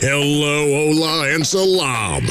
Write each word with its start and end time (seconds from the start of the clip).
Hello, 0.00 0.92
hola, 0.92 1.34
and 1.34 1.44
salam. 1.44 2.22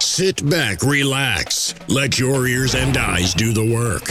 Sit 0.00 0.46
back, 0.50 0.82
relax. 0.82 1.74
Let 1.88 2.18
your 2.18 2.46
ears 2.46 2.74
and 2.74 2.94
eyes 2.94 3.32
do 3.32 3.54
the 3.54 3.64
work. 3.64 4.04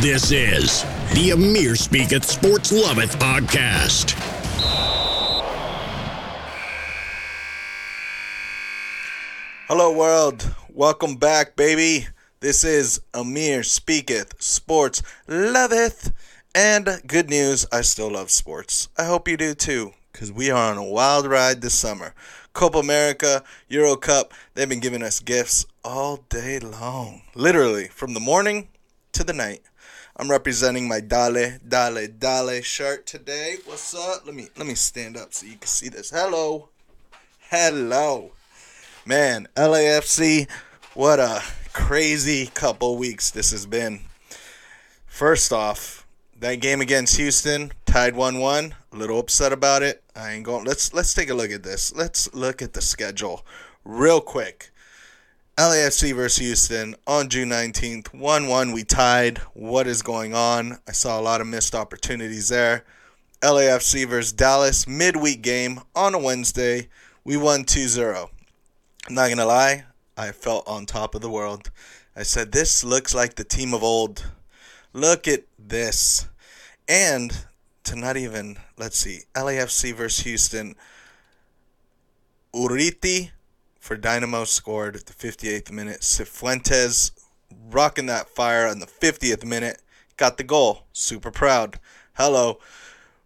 This 0.00 0.30
is 0.30 0.84
the 1.12 1.32
Amir 1.32 1.74
Speaketh 1.74 2.24
Sports 2.24 2.70
Loveth 2.70 3.18
podcast. 3.18 4.12
Hello, 9.66 9.90
world. 9.90 10.54
Welcome 10.68 11.16
back, 11.16 11.56
baby. 11.56 12.06
This 12.38 12.62
is 12.62 13.00
Amir 13.12 13.64
Speaketh 13.64 14.40
Sports 14.40 15.02
Loveth. 15.26 16.12
And 16.54 17.02
good 17.08 17.28
news, 17.28 17.66
I 17.72 17.80
still 17.80 18.12
love 18.12 18.30
sports. 18.30 18.88
I 18.96 19.06
hope 19.06 19.26
you 19.26 19.36
do 19.36 19.52
too, 19.52 19.94
because 20.16 20.32
we 20.32 20.50
are 20.50 20.70
on 20.72 20.78
a 20.78 20.82
wild 20.82 21.26
ride 21.26 21.60
this 21.60 21.74
summer. 21.74 22.14
Copa 22.54 22.78
America, 22.78 23.44
Euro 23.68 23.96
Cup, 23.96 24.32
they've 24.54 24.66
been 24.66 24.80
giving 24.80 25.02
us 25.02 25.20
gifts 25.20 25.66
all 25.84 26.24
day 26.30 26.58
long. 26.58 27.20
Literally, 27.34 27.88
from 27.88 28.14
the 28.14 28.20
morning 28.20 28.68
to 29.12 29.22
the 29.22 29.34
night. 29.34 29.60
I'm 30.16 30.30
representing 30.30 30.88
my 30.88 31.00
Dale, 31.00 31.58
Dale, 31.68 32.08
Dale 32.08 32.62
shirt 32.62 33.06
today. 33.06 33.56
What's 33.66 33.94
up? 33.94 34.22
Let 34.24 34.34
me 34.34 34.48
let 34.56 34.66
me 34.66 34.74
stand 34.74 35.18
up 35.18 35.34
so 35.34 35.44
you 35.44 35.58
can 35.58 35.66
see 35.66 35.90
this. 35.90 36.08
Hello. 36.08 36.70
Hello. 37.50 38.30
Man, 39.04 39.48
LAFC, 39.54 40.48
what 40.94 41.20
a 41.20 41.42
crazy 41.74 42.46
couple 42.46 42.96
weeks 42.96 43.30
this 43.30 43.50
has 43.50 43.66
been. 43.66 44.00
First 45.06 45.52
off, 45.52 46.06
that 46.40 46.54
game 46.62 46.80
against 46.80 47.18
Houston, 47.18 47.72
tied 47.96 48.12
1-1. 48.12 48.72
A 48.92 48.96
little 48.96 49.18
upset 49.18 49.54
about 49.54 49.82
it. 49.82 50.04
I 50.14 50.32
ain't 50.32 50.44
going. 50.44 50.66
Let's 50.66 50.92
let's 50.92 51.14
take 51.14 51.30
a 51.30 51.34
look 51.34 51.50
at 51.50 51.62
this. 51.62 51.94
Let's 51.94 52.32
look 52.34 52.60
at 52.60 52.74
the 52.74 52.82
schedule 52.82 53.42
real 53.86 54.20
quick. 54.20 54.70
LAFC 55.56 56.14
versus 56.14 56.44
Houston 56.44 56.94
on 57.06 57.30
June 57.30 57.48
19th. 57.48 58.12
1 58.12 58.48
1. 58.48 58.72
We 58.72 58.84
tied. 58.84 59.38
What 59.54 59.86
is 59.86 60.02
going 60.02 60.34
on? 60.34 60.76
I 60.86 60.92
saw 60.92 61.18
a 61.18 61.22
lot 61.22 61.40
of 61.40 61.46
missed 61.46 61.74
opportunities 61.74 62.50
there. 62.50 62.84
LAFC 63.40 64.06
versus 64.06 64.34
Dallas. 64.34 64.86
Midweek 64.86 65.40
game 65.40 65.80
on 65.94 66.14
a 66.14 66.18
Wednesday. 66.18 66.90
We 67.24 67.38
won 67.38 67.64
2 67.64 67.88
0. 67.88 68.30
I'm 69.08 69.14
not 69.14 69.28
going 69.28 69.38
to 69.38 69.46
lie. 69.46 69.86
I 70.18 70.32
felt 70.32 70.68
on 70.68 70.84
top 70.84 71.14
of 71.14 71.22
the 71.22 71.30
world. 71.30 71.70
I 72.14 72.24
said, 72.24 72.52
This 72.52 72.84
looks 72.84 73.14
like 73.14 73.36
the 73.36 73.44
team 73.44 73.72
of 73.72 73.82
old. 73.82 74.26
Look 74.92 75.26
at 75.26 75.44
this. 75.58 76.28
And 76.86 77.46
to 77.86 77.96
not 77.96 78.16
even, 78.16 78.58
let's 78.76 78.98
see, 78.98 79.20
LAFC 79.34 79.94
versus 79.94 80.24
Houston. 80.24 80.74
Urruti 82.54 83.30
for 83.80 83.96
Dynamo 83.96 84.44
scored 84.44 84.96
at 84.96 85.06
the 85.06 85.12
58th 85.12 85.70
minute. 85.70 86.00
Cifuentes 86.00 87.12
rocking 87.70 88.06
that 88.06 88.28
fire 88.28 88.66
on 88.66 88.80
the 88.80 88.86
50th 88.86 89.44
minute. 89.44 89.80
Got 90.16 90.36
the 90.36 90.44
goal. 90.44 90.84
Super 90.92 91.30
proud. 91.30 91.78
Hello. 92.14 92.58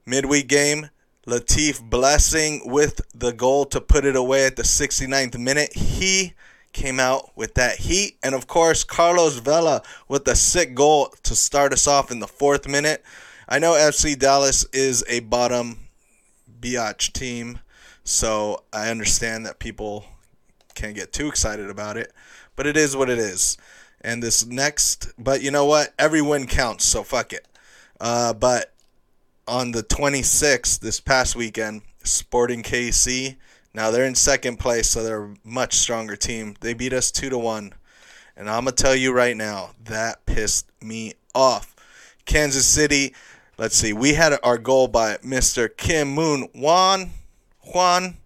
Midweek 0.04 0.48
game. 0.48 0.90
Latif 1.26 1.82
Blessing 1.82 2.62
with 2.64 3.00
the 3.14 3.32
goal 3.32 3.64
to 3.66 3.80
put 3.80 4.04
it 4.04 4.16
away 4.16 4.46
at 4.46 4.56
the 4.56 4.62
69th 4.62 5.38
minute. 5.38 5.74
He 5.74 6.34
came 6.72 7.00
out 7.00 7.30
with 7.36 7.54
that 7.54 7.76
heat. 7.76 8.18
And 8.22 8.34
of 8.34 8.46
course, 8.46 8.84
Carlos 8.84 9.38
Vela 9.38 9.82
with 10.08 10.26
a 10.28 10.34
sick 10.34 10.74
goal 10.74 11.14
to 11.22 11.34
start 11.34 11.72
us 11.72 11.86
off 11.86 12.10
in 12.10 12.18
the 12.18 12.26
fourth 12.26 12.66
minute. 12.68 13.04
I 13.52 13.58
know 13.58 13.72
FC 13.72 14.16
Dallas 14.16 14.62
is 14.72 15.04
a 15.08 15.18
bottom 15.18 15.88
biatch 16.60 17.12
team, 17.12 17.58
so 18.04 18.62
I 18.72 18.90
understand 18.90 19.44
that 19.44 19.58
people 19.58 20.04
can't 20.76 20.94
get 20.94 21.12
too 21.12 21.26
excited 21.26 21.68
about 21.68 21.96
it, 21.96 22.12
but 22.54 22.68
it 22.68 22.76
is 22.76 22.96
what 22.96 23.10
it 23.10 23.18
is. 23.18 23.58
And 24.02 24.22
this 24.22 24.46
next, 24.46 25.12
but 25.18 25.42
you 25.42 25.50
know 25.50 25.64
what? 25.64 25.92
Every 25.98 26.22
win 26.22 26.46
counts, 26.46 26.84
so 26.84 27.02
fuck 27.02 27.32
it. 27.32 27.48
Uh, 28.00 28.34
but 28.34 28.72
on 29.48 29.72
the 29.72 29.82
26th, 29.82 30.78
this 30.78 31.00
past 31.00 31.34
weekend, 31.34 31.82
Sporting 32.04 32.62
KC. 32.62 33.34
Now 33.74 33.90
they're 33.90 34.06
in 34.06 34.14
second 34.14 34.58
place, 34.58 34.88
so 34.88 35.02
they're 35.02 35.24
a 35.24 35.34
much 35.42 35.74
stronger 35.74 36.14
team. 36.14 36.54
They 36.60 36.72
beat 36.72 36.92
us 36.92 37.10
two 37.10 37.30
to 37.30 37.38
one, 37.38 37.74
and 38.36 38.48
I'm 38.48 38.64
gonna 38.64 38.76
tell 38.76 38.94
you 38.94 39.12
right 39.12 39.36
now 39.36 39.72
that 39.86 40.24
pissed 40.24 40.70
me 40.80 41.14
off. 41.34 41.74
Kansas 42.30 42.66
City. 42.66 43.12
Let's 43.60 43.76
see. 43.76 43.92
We 43.92 44.14
had 44.14 44.38
our 44.42 44.56
goal 44.56 44.88
by 44.88 45.18
Mr. 45.18 45.68
Kim 45.76 46.08
Moon 46.14 46.48
Juan. 46.54 47.10
Juan. 47.60 48.16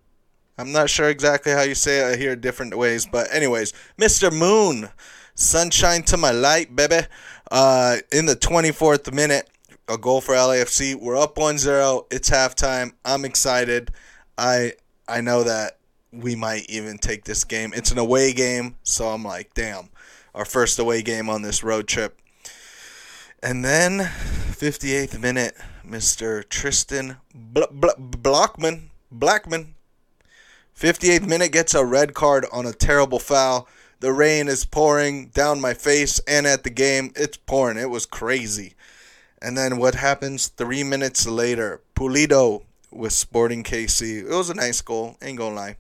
I'm 0.57 0.71
not 0.71 0.89
sure 0.89 1.11
exactly 1.11 1.51
how 1.51 1.63
you 1.63 1.75
say 1.75 1.99
it. 1.99 2.13
I 2.13 2.17
hear 2.17 2.37
different 2.37 2.77
ways, 2.79 3.05
but 3.05 3.35
anyways, 3.35 3.73
Mr. 4.01 4.33
Moon. 4.33 4.91
Sunshine 5.35 6.05
to 6.05 6.17
my 6.17 6.31
light, 6.31 6.77
baby. 6.77 7.09
Uh, 7.51 7.97
in 8.13 8.27
the 8.27 8.37
24th 8.37 9.13
minute, 9.13 9.51
a 9.89 9.99
goal 9.99 10.21
for 10.21 10.37
LAFC. 10.37 10.95
We're 10.95 11.17
up 11.17 11.35
1-0. 11.35 12.05
It's 12.13 12.31
halftime. 12.31 12.93
I'm 13.05 13.25
excited. 13.25 13.91
I 14.39 14.75
I 15.09 15.21
know 15.21 15.43
that 15.43 15.79
we 16.13 16.37
might 16.37 16.71
even 16.71 16.97
take 16.97 17.25
this 17.25 17.43
game. 17.43 17.73
It's 17.75 17.91
an 17.91 17.99
away 17.99 18.35
game, 18.35 18.77
so 18.85 19.09
I'm 19.09 19.25
like, 19.25 19.53
damn, 19.55 19.89
our 20.33 20.45
first 20.45 20.79
away 20.79 21.03
game 21.03 21.29
on 21.29 21.43
this 21.43 21.65
road 21.65 21.89
trip. 21.89 22.21
And 23.45 23.63
then, 23.63 23.99
58th 23.99 25.21
minute, 25.21 25.55
Mr. 25.87 26.49
Tristan 26.49 27.19
Bl- 27.35 27.65
Bl- 27.71 27.89
Blockman, 27.99 28.89
Blackman, 29.13 29.75
58th 30.75 31.27
minute 31.27 31.53
gets 31.53 31.75
a 31.75 31.85
red 31.85 32.15
card 32.15 32.47
on 32.51 32.65
a 32.65 32.73
terrible 32.73 33.19
foul. 33.19 33.69
The 34.01 34.15
rain 34.15 34.49
is 34.49 34.65
pouring 34.65 35.27
down 35.27 35.61
my 35.61 35.75
face 35.75 36.21
and 36.21 36.47
at 36.47 36.65
the 36.65 36.71
game. 36.71 37.13
It's 37.17 37.37
pouring. 37.37 37.77
It 37.77 37.91
was 37.91 38.07
crazy. 38.07 38.77
And 39.43 39.59
then 39.59 39.77
what 39.77 39.97
happens 39.97 40.49
three 40.49 40.83
minutes 40.83 41.27
later? 41.27 41.83
Pulido 41.95 42.63
with 42.91 43.13
Sporting 43.13 43.63
KC. 43.63 44.21
It 44.25 44.35
was 44.35 44.49
a 44.49 44.55
nice 44.55 44.81
goal, 44.81 45.19
ain't 45.21 45.37
gonna 45.37 45.55
lie. 45.55 45.77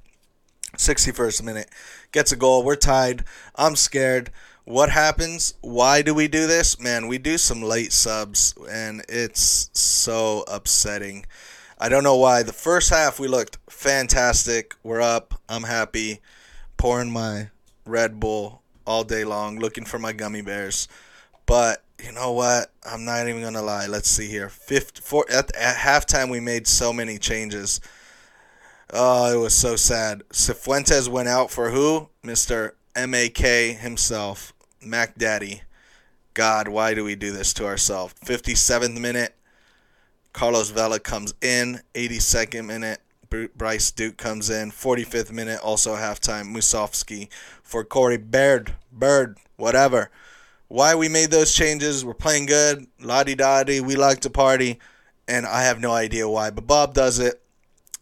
61st 0.76 1.42
minute. 1.42 1.70
Gets 2.12 2.30
a 2.30 2.36
goal. 2.36 2.62
We're 2.62 2.76
tied. 2.76 3.24
I'm 3.56 3.74
scared. 3.74 4.30
What 4.64 4.88
happens? 4.88 5.52
Why 5.60 6.00
do 6.00 6.14
we 6.14 6.26
do 6.26 6.47
this? 6.47 6.80
Man, 6.80 7.06
we 7.06 7.19
do 7.19 7.36
some 7.36 7.60
late 7.60 7.92
subs, 7.92 8.54
and 8.70 9.04
it's 9.10 9.69
so 9.75 10.42
upsetting. 10.48 11.26
I 11.78 11.91
don't 11.91 12.02
know 12.02 12.16
why. 12.16 12.42
The 12.42 12.54
first 12.54 12.88
half 12.88 13.20
we 13.20 13.28
looked 13.28 13.58
fantastic. 13.69 14.74
We're 14.82 15.03
up. 15.03 15.38
I'm 15.50 15.64
happy. 15.64 16.20
Pouring 16.78 17.10
my 17.10 17.50
Red 17.84 18.19
Bull 18.19 18.62
all 18.86 19.04
day 19.04 19.22
long, 19.24 19.58
looking 19.58 19.84
for 19.84 19.98
my 19.98 20.14
gummy 20.14 20.41
bears. 20.41 20.88
But 21.44 21.84
you 22.03 22.12
know 22.12 22.32
what? 22.32 22.72
I'm 22.84 23.04
not 23.04 23.28
even 23.28 23.42
gonna 23.42 23.60
lie. 23.60 23.86
Let's 23.86 24.08
see 24.08 24.28
here. 24.28 24.48
Fifth, 24.48 24.98
four, 24.98 25.26
at, 25.30 25.54
at 25.54 25.76
halftime, 25.76 26.30
we 26.30 26.41
made 26.41 26.66
so 26.66 26.91
many 26.91 27.19
changes. 27.19 27.82
Oh, 28.94 29.30
it 29.30 29.42
was 29.42 29.53
so 29.53 29.76
sad. 29.76 30.22
Cifuentes 30.30 31.06
went 31.06 31.28
out 31.28 31.50
for 31.50 31.70
who? 31.70 32.08
Mister 32.22 32.76
Mak 32.97 33.36
himself, 33.38 34.53
Mac 34.87 35.17
Daddy. 35.17 35.62
God, 36.34 36.69
why 36.69 36.95
do 36.95 37.05
we 37.05 37.15
do 37.15 37.31
this 37.31 37.53
to 37.55 37.67
ourselves? 37.67 38.15
57th 38.25 39.00
minute, 39.00 39.34
Carlos 40.33 40.71
Vela 40.71 40.99
comes 40.99 41.34
in. 41.41 41.81
82nd 41.95 42.67
minute, 42.67 43.00
Bryce 43.56 43.91
Duke 43.91 44.17
comes 44.17 44.50
in. 44.50 44.71
45th 44.71 45.31
minute, 45.33 45.61
also 45.61 45.95
halftime, 45.95 46.55
Musovski 46.55 47.28
for 47.62 47.84
Corey 47.84 48.17
Baird. 48.17 48.75
Bird, 48.93 49.39
whatever. 49.56 50.11
Why 50.69 50.95
we 50.95 51.09
made 51.09 51.31
those 51.31 51.55
changes? 51.55 52.05
We're 52.05 52.15
playing 52.15 52.47
good. 52.47 52.87
Lottie 53.01 53.34
dottie. 53.34 53.81
We 53.81 53.97
like 53.97 54.21
to 54.21 54.30
party. 54.30 54.80
And 55.28 55.47
I 55.47 55.63
have 55.63 55.80
no 55.80 55.92
idea 55.92 56.28
why. 56.28 56.51
But 56.51 56.66
Bob 56.66 56.95
does 56.95 57.19
it. 57.19 57.42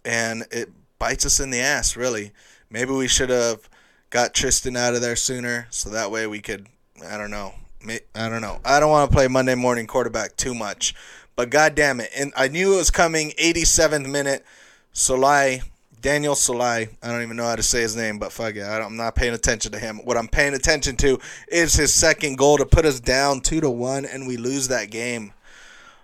And 0.04 0.44
it 0.50 0.70
bites 0.98 1.26
us 1.26 1.38
in 1.38 1.50
the 1.50 1.60
ass, 1.60 1.96
really. 1.96 2.32
Maybe 2.70 2.92
we 2.92 3.08
should 3.08 3.28
have 3.30 3.68
got 4.12 4.34
Tristan 4.34 4.76
out 4.76 4.94
of 4.94 5.00
there 5.00 5.16
sooner. 5.16 5.66
So 5.70 5.90
that 5.90 6.12
way 6.12 6.28
we 6.28 6.40
could, 6.40 6.68
I 7.04 7.18
don't 7.18 7.32
know. 7.32 7.54
I 8.14 8.28
don't 8.28 8.42
know. 8.42 8.60
I 8.64 8.78
don't 8.78 8.90
want 8.90 9.10
to 9.10 9.16
play 9.16 9.26
Monday 9.26 9.56
morning 9.56 9.88
quarterback 9.88 10.36
too 10.36 10.54
much. 10.54 10.94
But 11.34 11.50
god 11.50 11.74
damn 11.74 11.98
it. 11.98 12.10
And 12.16 12.32
I 12.36 12.46
knew 12.46 12.74
it 12.74 12.76
was 12.76 12.90
coming 12.90 13.30
87th 13.32 14.08
minute. 14.08 14.44
Salloi 14.94 15.62
Daniel 16.02 16.34
Salloi. 16.34 16.88
I 17.02 17.08
don't 17.08 17.22
even 17.22 17.36
know 17.36 17.46
how 17.46 17.56
to 17.56 17.62
say 17.62 17.80
his 17.80 17.96
name, 17.96 18.18
but 18.18 18.32
fuck 18.32 18.56
it. 18.56 18.62
I'm 18.62 18.96
not 18.96 19.14
paying 19.14 19.34
attention 19.34 19.72
to 19.72 19.78
him. 19.78 20.00
What 20.04 20.16
I'm 20.16 20.28
paying 20.28 20.52
attention 20.52 20.96
to 20.96 21.18
is 21.48 21.74
his 21.74 21.94
second 21.94 22.36
goal 22.36 22.58
to 22.58 22.66
put 22.66 22.84
us 22.84 23.00
down 23.00 23.40
two 23.40 23.60
to 23.60 23.70
one, 23.70 24.04
and 24.04 24.26
we 24.26 24.36
lose 24.36 24.68
that 24.68 24.90
game. 24.90 25.32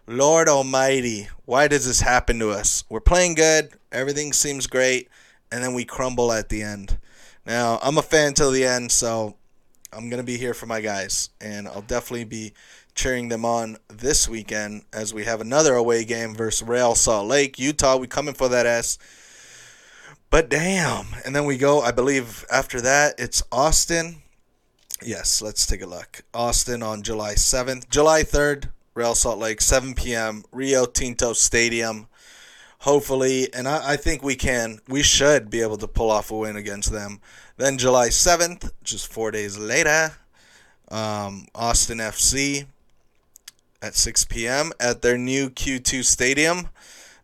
Lord 0.07 0.49
Almighty, 0.49 1.29
why 1.45 1.69
does 1.69 1.85
this 1.85 2.01
happen 2.01 2.39
to 2.39 2.51
us? 2.51 2.85
We're 2.89 3.01
playing 3.01 3.35
good, 3.35 3.71
everything 3.93 4.33
seems 4.33 4.69
great, 4.69 5.09
and 5.53 5.63
then 5.63 5.75
we 5.75 5.85
crumble 5.85 6.33
at 6.33 6.49
the 6.49 6.63
end. 6.63 6.97
Now, 7.49 7.79
I'm 7.83 7.97
a 7.97 8.03
fan 8.03 8.35
till 8.35 8.50
the 8.50 8.67
end, 8.67 8.93
so 8.93 9.35
I'm 9.91 10.11
gonna 10.11 10.23
be 10.23 10.37
here 10.37 10.53
for 10.53 10.67
my 10.67 10.83
guys, 10.83 11.31
and 11.41 11.67
I'll 11.67 11.81
definitely 11.81 12.25
be 12.25 12.53
cheering 12.95 13.31
them 13.31 13.47
on 13.47 13.79
this 13.89 14.29
weekend 14.29 14.83
as 14.93 15.15
we 15.15 15.25
have 15.25 15.41
another 15.41 15.75
away 15.75 16.05
game 16.05 16.35
versus 16.35 16.69
Real 16.69 16.95
Salt 16.95 17.27
Lake, 17.27 17.59
Utah. 17.59 17.97
We 17.97 18.06
coming 18.06 18.35
for 18.35 18.50
that 18.50 18.67
ass. 18.67 18.99
But 20.29 20.50
damn. 20.50 21.06
And 21.25 21.35
then 21.35 21.47
we 21.47 21.56
go, 21.56 21.81
I 21.81 21.91
believe 21.91 22.45
after 22.53 22.83
that, 22.83 23.15
it's 23.19 23.43
Austin. 23.50 24.17
Yes, 25.03 25.41
let's 25.41 25.65
take 25.65 25.81
a 25.81 25.87
look. 25.87 26.25
Austin 26.35 26.83
on 26.83 27.03
July 27.03 27.33
7th. 27.33 27.89
July 27.89 28.25
3rd, 28.25 28.69
Real 28.93 29.15
Salt 29.15 29.39
Lake, 29.39 29.62
7 29.62 29.95
p.m., 29.95 30.45
Rio 30.53 30.85
Tinto 30.85 31.33
Stadium. 31.33 32.08
Hopefully, 32.88 33.52
and 33.52 33.69
I, 33.69 33.93
I 33.93 33.96
think 33.96 34.23
we 34.23 34.35
can, 34.35 34.79
we 34.88 35.02
should 35.02 35.50
be 35.50 35.61
able 35.61 35.76
to 35.76 35.87
pull 35.87 36.11
off 36.11 36.31
a 36.31 36.37
win 36.38 36.56
against 36.56 36.90
them. 36.90 37.20
Then 37.58 37.76
July 37.76 38.08
7th, 38.08 38.73
just 38.82 39.12
four 39.12 39.31
days 39.31 39.58
later, 39.58 40.12
um, 40.90 41.49
Austin 41.55 41.99
FC 41.99 42.64
at 43.82 43.94
6 43.94 44.25
p.m. 44.25 44.73
at 44.81 45.02
their 45.02 45.19
new 45.19 45.50
Q2 45.50 46.02
Stadium. 46.02 46.70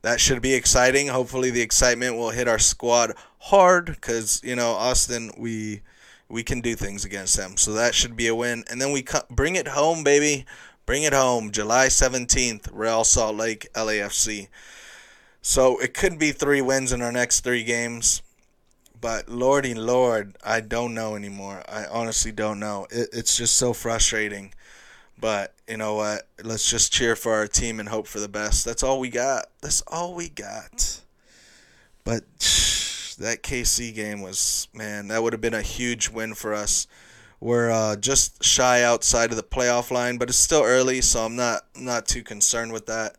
That 0.03 0.21
should 0.21 0.43
be 0.43 0.53
exciting. 0.53 1.09
Hopefully, 1.09 1.49
the 1.49 1.63
excitement 1.63 2.17
will 2.17 2.29
hit 2.29 2.47
our 2.47 2.59
squad 2.59 3.15
hard 3.39 3.87
because 3.87 4.43
you 4.45 4.55
know 4.55 4.73
Austin, 4.73 5.31
we 5.39 5.81
we 6.29 6.43
can 6.43 6.61
do 6.61 6.75
things 6.75 7.07
against 7.07 7.39
them. 7.39 7.57
So 7.57 7.73
that 7.73 7.95
should 7.95 8.17
be 8.17 8.27
a 8.27 8.35
win. 8.35 8.65
And 8.71 8.83
then 8.83 8.93
we 8.93 9.03
bring 9.31 9.57
it 9.57 9.69
home, 9.69 10.05
baby. 10.05 10.45
Bring 10.85 11.05
it 11.05 11.15
home. 11.15 11.53
July 11.53 11.87
17th, 11.87 12.69
Real 12.71 13.03
Salt 13.03 13.37
Lake, 13.37 13.73
LAFC. 13.73 14.49
So 15.47 15.77
it 15.77 15.93
could 15.93 16.19
be 16.19 16.33
three 16.33 16.63
wins 16.63 16.91
in 16.91 17.03
our 17.03 17.13
next 17.13 17.41
three 17.41 17.65
games. 17.65 18.23
But 18.99 19.29
lordy 19.29 19.75
lord, 19.75 20.39
I 20.43 20.61
don't 20.61 20.95
know 20.95 21.17
anymore. 21.17 21.63
I 21.69 21.85
honestly 21.85 22.33
don't 22.33 22.59
know. 22.59 22.87
It, 22.91 23.11
it's 23.13 23.37
just 23.37 23.55
so 23.57 23.75
frustrating. 23.75 24.55
But 25.21 25.53
you 25.69 25.77
know 25.77 25.97
what? 25.97 26.27
Let's 26.43 26.69
just 26.69 26.95
cheer 26.95 27.15
for 27.15 27.35
our 27.35 27.47
team 27.47 27.79
and 27.79 27.91
hope 27.91 28.07
for 28.07 28.21
the 28.21 28.29
best. 28.29 28.65
That's 28.65 28.83
all 28.83 28.99
we 28.99 29.11
got. 29.11 29.51
That's 29.61 29.83
all 29.83 30.15
we 30.15 30.31
got. 30.31 31.03
But 32.05 32.23
that 33.19 33.43
KC 33.43 33.95
game 33.95 34.23
was 34.23 34.69
man, 34.73 35.09
that 35.09 35.23
would 35.23 35.35
have 35.35 35.43
been 35.43 35.53
a 35.53 35.61
huge 35.61 36.09
win 36.09 36.33
for 36.33 36.55
us. 36.55 36.87
We're 37.39 37.71
uh, 37.71 37.97
just 37.97 38.43
shy 38.43 38.83
outside 38.83 39.29
of 39.29 39.37
the 39.37 39.43
playoff 39.43 39.91
line, 39.91 40.17
but 40.17 40.31
it's 40.31 40.39
still 40.39 40.63
early, 40.63 41.03
so 41.03 41.27
I'm 41.27 41.37
not 41.37 41.65
not 41.77 42.07
too 42.07 42.23
concerned 42.23 42.73
with 42.73 42.87
that. 42.87 43.17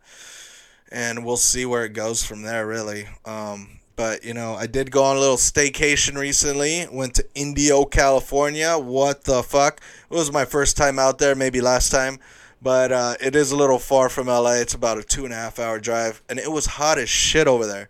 And 0.92 1.26
we'll 1.26 1.38
see 1.38 1.66
where 1.66 1.86
it 1.86 1.94
goes 1.94 2.24
from 2.24 2.44
there, 2.44 2.68
really. 2.68 3.08
Um, 3.26 3.80
but 3.96 4.24
you 4.26 4.34
know, 4.34 4.56
I 4.56 4.68
did 4.68 4.92
go 4.92 5.04
on 5.04 5.18
a 5.18 5.20
little 5.20 5.38
staycation 5.38 6.18
recently. 6.18 6.86
Went 6.92 7.16
to 7.16 7.26
Indio, 7.34 7.86
California. 7.86 8.78
What 8.78 9.24
the 9.24 9.42
fuck? 9.42 9.82
It 10.10 10.14
was 10.14 10.32
my 10.32 10.46
first 10.46 10.78
time 10.78 11.00
out 11.00 11.18
there, 11.18 11.36
maybe 11.36 11.62
last 11.62 11.92
time, 11.92 12.20
but 12.62 12.92
uh, 12.92 13.16
it 13.22 13.36
is 13.36 13.52
a 13.52 13.56
little 13.56 13.80
far 13.80 14.10
from 14.10 14.28
LA. 14.28 14.56
It's 14.56 14.74
about 14.74 14.98
a 14.98 15.04
two 15.04 15.24
and 15.24 15.34
a 15.34 15.38
half 15.38 15.60
hour 15.60 15.80
drive, 15.80 16.22
and 16.30 16.40
it 16.40 16.52
was 16.52 16.66
hot 16.66 16.98
as 16.98 17.10
shit 17.10 17.48
over 17.48 17.66
there. 17.66 17.90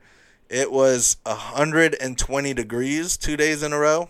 It 0.50 0.72
was 0.72 1.18
120 1.24 2.54
degrees 2.54 3.18
two 3.18 3.36
days 3.36 3.64
in 3.64 3.74
a 3.74 3.80
row. 3.80 4.10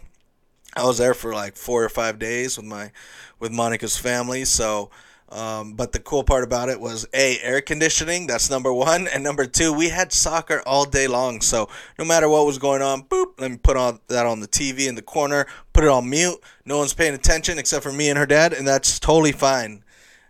I 0.75 0.83
was 0.83 0.97
there 0.97 1.13
for 1.13 1.33
like 1.33 1.55
four 1.55 1.83
or 1.83 1.89
five 1.89 2.19
days 2.19 2.57
with 2.57 2.65
my 2.65 2.91
with 3.39 3.51
Monica's 3.53 3.97
family, 3.97 4.43
so 4.43 4.89
um, 5.29 5.73
but 5.73 5.91
the 5.91 5.99
cool 5.99 6.23
part 6.23 6.43
about 6.43 6.69
it 6.69 6.79
was 6.79 7.07
a 7.13 7.39
air 7.39 7.59
conditioning. 7.59 8.27
That's 8.27 8.49
number 8.49 8.71
one, 8.71 9.07
and 9.07 9.23
number 9.23 9.45
two, 9.45 9.73
we 9.73 9.89
had 9.89 10.13
soccer 10.13 10.61
all 10.65 10.85
day 10.85 11.07
long. 11.07 11.41
So 11.41 11.67
no 11.97 12.05
matter 12.05 12.29
what 12.29 12.45
was 12.45 12.59
going 12.59 12.81
on, 12.81 13.03
boop, 13.03 13.39
let 13.39 13.49
me 13.51 13.57
put 13.57 13.75
on 13.75 13.99
that 14.07 14.25
on 14.25 14.39
the 14.39 14.47
TV 14.47 14.87
in 14.87 14.95
the 14.95 15.01
corner, 15.01 15.47
put 15.73 15.83
it 15.83 15.89
on 15.89 16.09
mute. 16.09 16.39
No 16.63 16.77
one's 16.77 16.93
paying 16.93 17.15
attention 17.15 17.57
except 17.57 17.83
for 17.83 17.91
me 17.91 18.09
and 18.09 18.19
her 18.19 18.27
dad, 18.27 18.53
and 18.53 18.67
that's 18.67 18.99
totally 18.99 19.31
fine. 19.31 19.83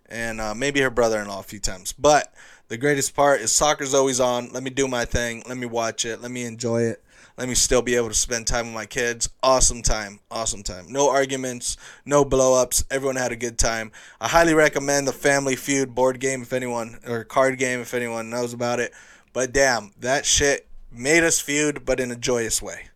And 0.07 0.39
uh, 0.39 0.55
maybe 0.55 0.79
her 0.81 0.89
brother-in-law 0.89 1.39
a 1.39 1.43
few 1.43 1.59
times. 1.59 1.91
But 1.91 2.33
the 2.67 2.77
greatest 2.77 3.15
part 3.15 3.41
is 3.41 3.51
soccer's 3.51 3.93
always 3.93 4.19
on. 4.19 4.51
Let 4.53 4.63
me 4.63 4.69
do 4.69 4.87
my 4.87 5.03
thing. 5.03 5.43
Let 5.47 5.57
me 5.57 5.65
watch 5.65 6.05
it. 6.05 6.21
Let 6.21 6.31
me 6.31 6.45
enjoy 6.45 6.83
it 6.83 7.03
let 7.37 7.49
me 7.49 7.55
still 7.55 7.81
be 7.81 7.95
able 7.95 8.07
to 8.07 8.13
spend 8.13 8.47
time 8.47 8.67
with 8.67 8.75
my 8.75 8.85
kids. 8.85 9.29
Awesome 9.43 9.81
time. 9.81 10.19
Awesome 10.31 10.63
time. 10.63 10.85
No 10.89 11.09
arguments, 11.09 11.75
no 12.05 12.23
blowups. 12.23 12.85
Everyone 12.89 13.17
had 13.17 13.31
a 13.31 13.37
good 13.37 13.57
time. 13.57 13.91
I 14.21 14.29
highly 14.29 14.53
recommend 14.53 15.07
the 15.07 15.13
Family 15.13 15.55
Feud 15.55 15.93
board 15.93 16.19
game 16.19 16.41
if 16.41 16.53
anyone, 16.53 16.99
or 17.05 17.23
card 17.25 17.57
game 17.57 17.81
if 17.81 17.93
anyone 17.93 18.29
knows 18.29 18.53
about 18.53 18.79
it. 18.79 18.93
But 19.33 19.51
damn, 19.51 19.91
that 19.99 20.25
shit 20.25 20.67
made 20.91 21.23
us 21.23 21.41
feud, 21.41 21.85
but 21.85 21.99
in 21.99 22.09
a 22.09 22.15
joyous 22.15 22.61
way. 22.61 22.87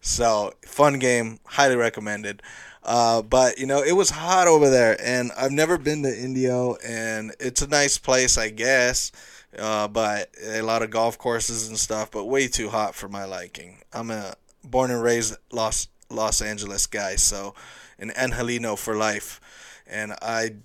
So, 0.00 0.54
fun 0.64 0.98
game. 0.98 1.38
Highly 1.44 1.76
recommended. 1.76 2.42
Uh, 2.82 3.22
but 3.22 3.58
you 3.58 3.66
know, 3.66 3.82
it 3.82 3.92
was 3.92 4.10
hot 4.10 4.48
over 4.48 4.70
there, 4.70 4.96
and 5.00 5.30
I've 5.36 5.52
never 5.52 5.76
been 5.78 6.02
to 6.02 6.08
Indio, 6.08 6.76
and 6.84 7.32
it's 7.38 7.62
a 7.62 7.68
nice 7.68 7.98
place, 7.98 8.38
I 8.38 8.48
guess 8.48 9.12
uh, 9.58 9.88
but 9.88 10.30
a 10.42 10.62
lot 10.62 10.82
of 10.82 10.90
golf 10.90 11.18
courses 11.18 11.68
and 11.68 11.78
stuff, 11.78 12.10
but 12.10 12.24
way 12.24 12.48
too 12.48 12.70
hot 12.70 12.94
for 12.94 13.08
my 13.08 13.24
liking. 13.24 13.78
I'm 13.92 14.10
a 14.10 14.34
born 14.64 14.90
and 14.90 15.02
raised 15.02 15.36
Los 15.50 15.88
Los 16.10 16.42
Angeles 16.42 16.86
guy, 16.86 17.16
so 17.16 17.54
an 17.98 18.10
Angeleno 18.10 18.78
for 18.78 18.94
life, 18.94 19.40
and 19.86 20.12
I 20.22 20.56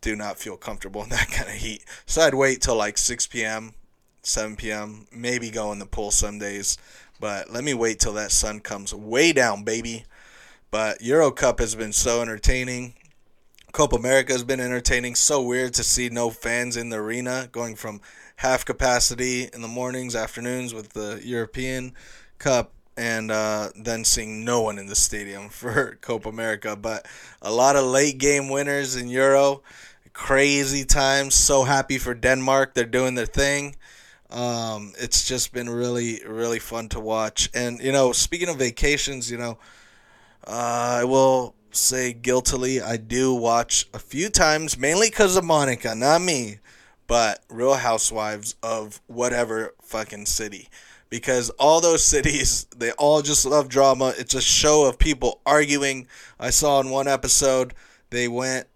do 0.00 0.14
not 0.16 0.38
feel 0.38 0.56
comfortable 0.56 1.02
in 1.02 1.08
that 1.10 1.30
kind 1.30 1.48
of 1.48 1.56
heat. 1.56 1.84
So 2.06 2.22
I'd 2.22 2.34
wait 2.34 2.60
till 2.60 2.76
like 2.76 2.98
6 2.98 3.26
p.m., 3.28 3.74
7 4.22 4.56
p.m., 4.56 5.06
maybe 5.12 5.50
go 5.50 5.72
in 5.72 5.78
the 5.78 5.86
pool 5.86 6.10
some 6.10 6.38
days, 6.38 6.78
but 7.20 7.50
let 7.50 7.64
me 7.64 7.74
wait 7.74 8.00
till 8.00 8.12
that 8.14 8.32
sun 8.32 8.60
comes 8.60 8.94
way 8.94 9.32
down, 9.32 9.64
baby. 9.64 10.04
But 10.70 11.02
Euro 11.02 11.30
Cup 11.30 11.60
has 11.60 11.74
been 11.74 11.92
so 11.92 12.20
entertaining. 12.20 12.94
Copa 13.72 13.96
America 13.96 14.32
has 14.32 14.44
been 14.44 14.60
entertaining. 14.60 15.14
So 15.14 15.40
weird 15.40 15.74
to 15.74 15.84
see 15.84 16.08
no 16.08 16.30
fans 16.30 16.76
in 16.76 16.88
the 16.90 16.96
arena, 16.96 17.48
going 17.52 17.76
from 17.76 18.00
half 18.36 18.64
capacity 18.64 19.48
in 19.52 19.62
the 19.62 19.68
mornings, 19.68 20.16
afternoons 20.16 20.74
with 20.74 20.90
the 20.90 21.20
European 21.22 21.92
Cup, 22.38 22.72
and 22.96 23.30
uh, 23.30 23.70
then 23.76 24.04
seeing 24.04 24.44
no 24.44 24.60
one 24.62 24.78
in 24.78 24.86
the 24.86 24.96
stadium 24.96 25.48
for 25.50 25.98
Copa 26.00 26.28
America. 26.28 26.76
But 26.76 27.06
a 27.42 27.52
lot 27.52 27.76
of 27.76 27.84
late 27.84 28.18
game 28.18 28.48
winners 28.48 28.96
in 28.96 29.08
Euro. 29.08 29.62
Crazy 30.12 30.84
times. 30.84 31.34
So 31.34 31.64
happy 31.64 31.98
for 31.98 32.14
Denmark. 32.14 32.74
They're 32.74 32.84
doing 32.84 33.14
their 33.14 33.26
thing. 33.26 33.74
Um, 34.30 34.92
it's 34.98 35.26
just 35.26 35.52
been 35.52 35.68
really, 35.68 36.20
really 36.26 36.58
fun 36.58 36.88
to 36.90 37.00
watch. 37.00 37.50
And, 37.54 37.80
you 37.80 37.92
know, 37.92 38.12
speaking 38.12 38.48
of 38.48 38.56
vacations, 38.56 39.30
you 39.30 39.38
know, 39.38 39.58
uh, 40.46 40.98
I 41.00 41.04
will 41.04 41.54
say 41.72 42.12
guiltily, 42.12 42.80
I 42.80 42.96
do 42.96 43.34
watch 43.34 43.88
a 43.92 43.98
few 43.98 44.28
times, 44.28 44.78
mainly 44.78 45.08
because 45.08 45.36
of 45.36 45.44
Monica, 45.44 45.94
not 45.94 46.22
me 46.22 46.58
but 47.06 47.42
Real 47.48 47.74
Housewives 47.74 48.56
of 48.62 49.00
whatever 49.06 49.74
fucking 49.82 50.26
city. 50.26 50.68
Because 51.10 51.50
all 51.50 51.80
those 51.80 52.02
cities, 52.04 52.66
they 52.76 52.90
all 52.92 53.22
just 53.22 53.44
love 53.46 53.68
drama. 53.68 54.14
It's 54.18 54.34
a 54.34 54.40
show 54.40 54.86
of 54.86 54.98
people 54.98 55.40
arguing. 55.46 56.08
I 56.40 56.50
saw 56.50 56.80
in 56.80 56.90
one 56.90 57.06
episode, 57.06 57.74
they 58.10 58.26
went 58.26 58.66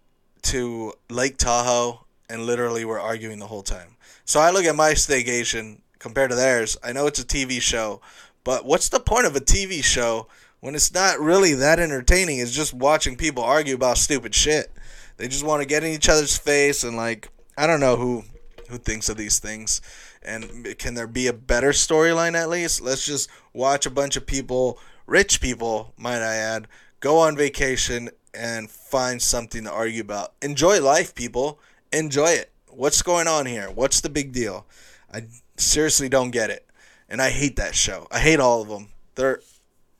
to 0.43 0.93
Lake 1.09 1.37
Tahoe 1.37 2.05
and 2.29 2.45
literally 2.45 2.85
were 2.85 2.99
arguing 2.99 3.39
the 3.39 3.47
whole 3.47 3.63
time. 3.63 3.97
So 4.25 4.39
I 4.39 4.51
look 4.51 4.65
at 4.65 4.75
my 4.75 4.91
staycation 4.91 5.79
compared 5.97 6.29
to 6.29 6.35
theirs. 6.35 6.77
I 6.83 6.93
know 6.93 7.07
it's 7.07 7.19
a 7.19 7.25
TV 7.25 7.61
show, 7.61 7.99
but 8.43 8.65
what's 8.65 8.89
the 8.89 8.99
point 8.99 9.25
of 9.25 9.35
a 9.35 9.41
TV 9.41 9.83
show 9.83 10.27
when 10.59 10.75
it's 10.75 10.93
not 10.93 11.19
really 11.19 11.53
that 11.55 11.79
entertaining? 11.79 12.39
It's 12.39 12.51
just 12.51 12.73
watching 12.73 13.17
people 13.17 13.43
argue 13.43 13.75
about 13.75 13.97
stupid 13.97 14.33
shit. 14.33 14.71
They 15.17 15.27
just 15.27 15.43
want 15.43 15.61
to 15.61 15.67
get 15.67 15.83
in 15.83 15.91
each 15.91 16.07
other's 16.07 16.37
face 16.37 16.83
and 16.83 16.95
like 16.95 17.29
I 17.59 17.67
don't 17.67 17.81
know 17.81 17.97
who 17.97 18.23
who 18.69 18.77
thinks 18.77 19.09
of 19.09 19.17
these 19.17 19.37
things. 19.39 19.81
And 20.23 20.77
can 20.77 20.93
there 20.93 21.07
be 21.07 21.27
a 21.27 21.33
better 21.33 21.71
storyline 21.71 22.35
at 22.35 22.47
least? 22.47 22.79
Let's 22.79 23.05
just 23.05 23.29
watch 23.51 23.85
a 23.85 23.89
bunch 23.89 24.15
of 24.15 24.25
people, 24.25 24.79
rich 25.05 25.41
people, 25.41 25.93
might 25.97 26.21
I 26.21 26.35
add, 26.35 26.67
go 27.01 27.17
on 27.17 27.35
vacation 27.35 28.11
and 28.33 28.69
find 28.69 29.21
something 29.21 29.65
to 29.65 29.71
argue 29.71 30.01
about. 30.01 30.33
Enjoy 30.41 30.79
life, 30.79 31.13
people. 31.13 31.59
Enjoy 31.91 32.29
it. 32.29 32.51
What's 32.69 33.01
going 33.01 33.27
on 33.27 33.45
here? 33.45 33.69
What's 33.69 33.99
the 33.99 34.09
big 34.09 34.31
deal? 34.31 34.65
I 35.13 35.25
seriously 35.57 36.07
don't 36.07 36.31
get 36.31 36.49
it. 36.49 36.65
And 37.09 37.21
I 37.21 37.29
hate 37.29 37.57
that 37.57 37.75
show. 37.75 38.07
I 38.09 38.19
hate 38.19 38.39
all 38.39 38.61
of 38.61 38.69
them. 38.69 38.87
They're 39.15 39.41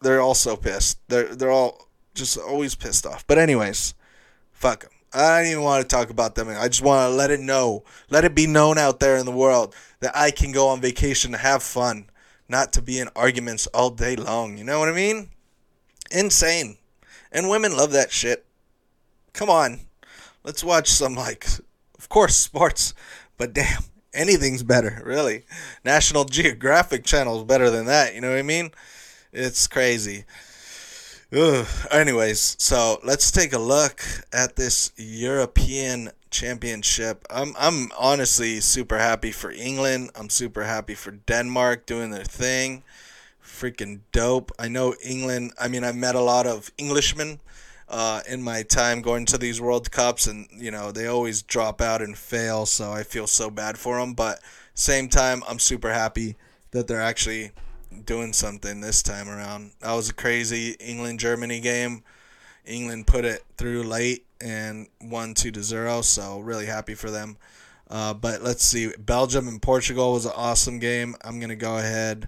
they're 0.01 0.21
all 0.21 0.35
so 0.35 0.55
pissed. 0.55 0.99
They're 1.09 1.35
they're 1.35 1.51
all 1.51 1.89
just 2.13 2.37
always 2.37 2.75
pissed 2.75 3.05
off. 3.05 3.27
But 3.27 3.37
anyways, 3.37 3.95
fuck 4.53 4.83
them. 4.83 4.91
I 5.13 5.39
don't 5.39 5.51
even 5.51 5.63
want 5.63 5.81
to 5.81 5.95
talk 5.95 6.09
about 6.09 6.35
them. 6.35 6.49
I 6.49 6.67
just 6.67 6.83
want 6.83 7.09
to 7.09 7.15
let 7.15 7.31
it 7.31 7.39
know, 7.39 7.83
let 8.09 8.25
it 8.25 8.35
be 8.35 8.47
known 8.47 8.77
out 8.77 8.99
there 8.99 9.17
in 9.17 9.25
the 9.25 9.31
world 9.31 9.75
that 10.01 10.15
I 10.15 10.31
can 10.31 10.51
go 10.51 10.69
on 10.69 10.81
vacation 10.81 11.31
to 11.31 11.37
have 11.37 11.63
fun, 11.63 12.09
not 12.47 12.73
to 12.73 12.81
be 12.81 12.99
in 12.99 13.09
arguments 13.15 13.67
all 13.67 13.89
day 13.89 14.15
long. 14.15 14.57
You 14.57 14.63
know 14.63 14.79
what 14.79 14.89
I 14.89 14.93
mean? 14.93 15.29
Insane. 16.11 16.77
And 17.31 17.49
women 17.49 17.75
love 17.75 17.91
that 17.91 18.11
shit. 18.11 18.45
Come 19.33 19.49
on. 19.49 19.79
Let's 20.43 20.63
watch 20.63 20.89
some, 20.89 21.15
like, 21.15 21.45
of 21.97 22.07
course, 22.09 22.35
sports, 22.35 22.93
but 23.37 23.53
damn, 23.53 23.83
anything's 24.13 24.63
better, 24.63 25.01
really. 25.05 25.43
National 25.83 26.23
Geographic 26.23 27.03
Channel 27.03 27.39
is 27.39 27.43
better 27.43 27.69
than 27.69 27.85
that. 27.87 28.15
You 28.15 28.21
know 28.21 28.29
what 28.29 28.39
I 28.39 28.43
mean? 28.43 28.71
It's 29.33 29.67
crazy. 29.67 30.25
Ugh. 31.31 31.67
Anyways, 31.91 32.55
so 32.59 32.99
let's 33.03 33.29
take 33.31 33.53
a 33.53 33.59
look 33.59 34.01
at 34.33 34.55
this 34.55 34.91
European 34.97 36.09
Championship. 36.31 37.23
I'm 37.29 37.53
I'm 37.57 37.91
honestly 37.97 38.59
super 38.61 38.97
happy 38.97 39.31
for 39.31 39.51
England. 39.51 40.09
I'm 40.15 40.29
super 40.29 40.63
happy 40.63 40.95
for 40.95 41.11
Denmark 41.11 41.85
doing 41.85 42.09
their 42.11 42.23
thing. 42.23 42.83
freaking 43.43 44.01
dope. 44.11 44.51
I 44.59 44.67
know 44.69 44.95
England. 45.03 45.53
I 45.59 45.67
mean, 45.67 45.83
I've 45.83 45.95
met 45.95 46.15
a 46.15 46.21
lot 46.21 46.47
of 46.47 46.71
Englishmen 46.79 47.39
uh, 47.89 48.21
in 48.27 48.41
my 48.41 48.63
time 48.63 49.01
going 49.01 49.25
to 49.27 49.37
these 49.37 49.59
World 49.61 49.91
Cups, 49.91 50.27
and 50.27 50.47
you 50.55 50.71
know 50.71 50.91
they 50.91 51.07
always 51.07 51.41
drop 51.43 51.81
out 51.81 52.01
and 52.01 52.17
fail. 52.17 52.65
So 52.65 52.91
I 52.91 53.03
feel 53.03 53.27
so 53.27 53.49
bad 53.51 53.77
for 53.77 53.99
them. 53.99 54.13
But 54.13 54.39
same 54.73 55.09
time, 55.09 55.43
I'm 55.47 55.59
super 55.59 55.93
happy 55.93 56.37
that 56.71 56.87
they're 56.87 57.01
actually 57.01 57.51
doing 58.05 58.33
something 58.33 58.81
this 58.81 59.03
time 59.03 59.29
around. 59.29 59.71
That 59.81 59.93
was 59.93 60.09
a 60.09 60.13
crazy 60.13 60.71
England 60.79 61.19
Germany 61.19 61.59
game. 61.59 62.03
England 62.65 63.07
put 63.07 63.25
it 63.25 63.43
through 63.57 63.83
late 63.83 64.25
and 64.41 64.87
won 65.01 65.33
two 65.33 65.51
to 65.51 65.63
zero. 65.63 66.01
So 66.01 66.39
really 66.39 66.65
happy 66.65 66.93
for 66.93 67.09
them. 67.09 67.37
Uh, 67.89 68.13
but 68.13 68.43
let's 68.43 68.63
see, 68.63 68.91
Belgium 68.99 69.47
and 69.47 69.61
Portugal 69.61 70.13
was 70.13 70.25
an 70.25 70.33
awesome 70.35 70.77
game. 70.77 71.15
I'm 71.23 71.39
gonna 71.39 71.55
go 71.55 71.77
ahead, 71.77 72.27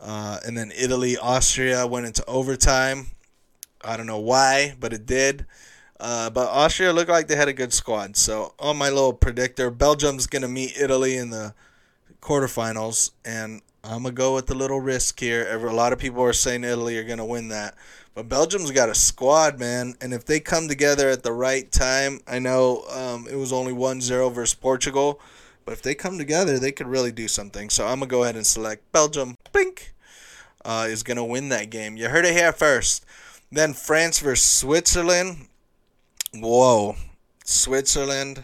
uh, 0.00 0.40
and 0.44 0.58
then 0.58 0.72
Italy, 0.76 1.16
Austria 1.16 1.86
went 1.86 2.06
into 2.06 2.24
overtime. 2.26 3.06
I 3.84 3.96
don't 3.96 4.06
know 4.06 4.18
why, 4.18 4.74
but 4.80 4.92
it 4.92 5.06
did. 5.06 5.46
Uh, 6.00 6.30
but 6.30 6.48
Austria 6.48 6.92
looked 6.92 7.10
like 7.10 7.28
they 7.28 7.36
had 7.36 7.48
a 7.48 7.52
good 7.52 7.72
squad. 7.72 8.16
So 8.16 8.54
on 8.58 8.76
my 8.76 8.88
little 8.88 9.12
predictor, 9.12 9.70
Belgium's 9.70 10.26
gonna 10.26 10.48
meet 10.48 10.76
Italy 10.76 11.16
in 11.16 11.30
the 11.30 11.54
quarterfinals, 12.20 13.12
and 13.24 13.62
I'm 13.84 14.02
gonna 14.02 14.12
go 14.12 14.34
with 14.34 14.46
the 14.46 14.54
little 14.54 14.80
risk 14.80 15.20
here. 15.20 15.46
a 15.48 15.72
lot 15.72 15.92
of 15.92 15.98
people 15.98 16.22
are 16.22 16.32
saying 16.32 16.64
Italy 16.64 16.98
are 16.98 17.04
gonna 17.04 17.24
win 17.24 17.48
that, 17.48 17.74
but 18.14 18.28
Belgium's 18.28 18.72
got 18.72 18.88
a 18.88 18.94
squad, 18.94 19.58
man. 19.58 19.94
And 20.00 20.12
if 20.12 20.24
they 20.24 20.40
come 20.40 20.66
together 20.66 21.08
at 21.08 21.22
the 21.22 21.32
right 21.32 21.70
time, 21.70 22.20
I 22.26 22.40
know 22.40 22.84
um, 22.90 23.28
it 23.30 23.36
was 23.36 23.52
only 23.52 23.72
1-0 23.72 24.32
versus 24.32 24.54
Portugal, 24.54 25.20
but 25.64 25.72
if 25.72 25.82
they 25.82 25.94
come 25.94 26.18
together, 26.18 26.58
they 26.58 26.72
could 26.72 26.88
really 26.88 27.12
do 27.12 27.28
something. 27.28 27.70
So 27.70 27.86
I'm 27.86 28.00
gonna 28.00 28.06
go 28.08 28.24
ahead 28.24 28.36
and 28.36 28.46
select 28.46 28.90
Belgium. 28.90 29.36
Blink 29.52 29.94
uh, 30.64 30.86
is 30.88 31.04
gonna 31.04 31.24
win 31.24 31.48
that 31.50 31.70
game. 31.70 31.96
You 31.96 32.08
heard 32.08 32.24
it 32.24 32.34
here 32.34 32.52
first. 32.52 33.04
Then 33.50 33.74
France 33.74 34.18
versus 34.18 34.44
Switzerland. 34.44 35.46
Whoa, 36.34 36.96
Switzerland, 37.44 38.42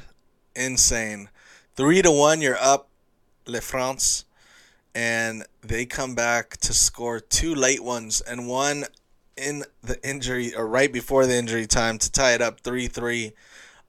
insane. 0.54 1.28
Three 1.74 2.02
to 2.02 2.10
one, 2.10 2.40
you're 2.40 2.56
up, 2.56 2.88
Le 3.46 3.60
France 3.60 4.24
and 4.94 5.44
they 5.62 5.86
come 5.86 6.14
back 6.14 6.56
to 6.58 6.72
score 6.72 7.20
two 7.20 7.54
late 7.54 7.82
ones 7.82 8.20
and 8.20 8.48
one 8.48 8.84
in 9.36 9.64
the 9.82 9.98
injury 10.08 10.54
or 10.54 10.66
right 10.66 10.92
before 10.92 11.26
the 11.26 11.34
injury 11.34 11.66
time 11.66 11.98
to 11.98 12.10
tie 12.10 12.34
it 12.34 12.42
up 12.42 12.62
3-3. 12.62 13.32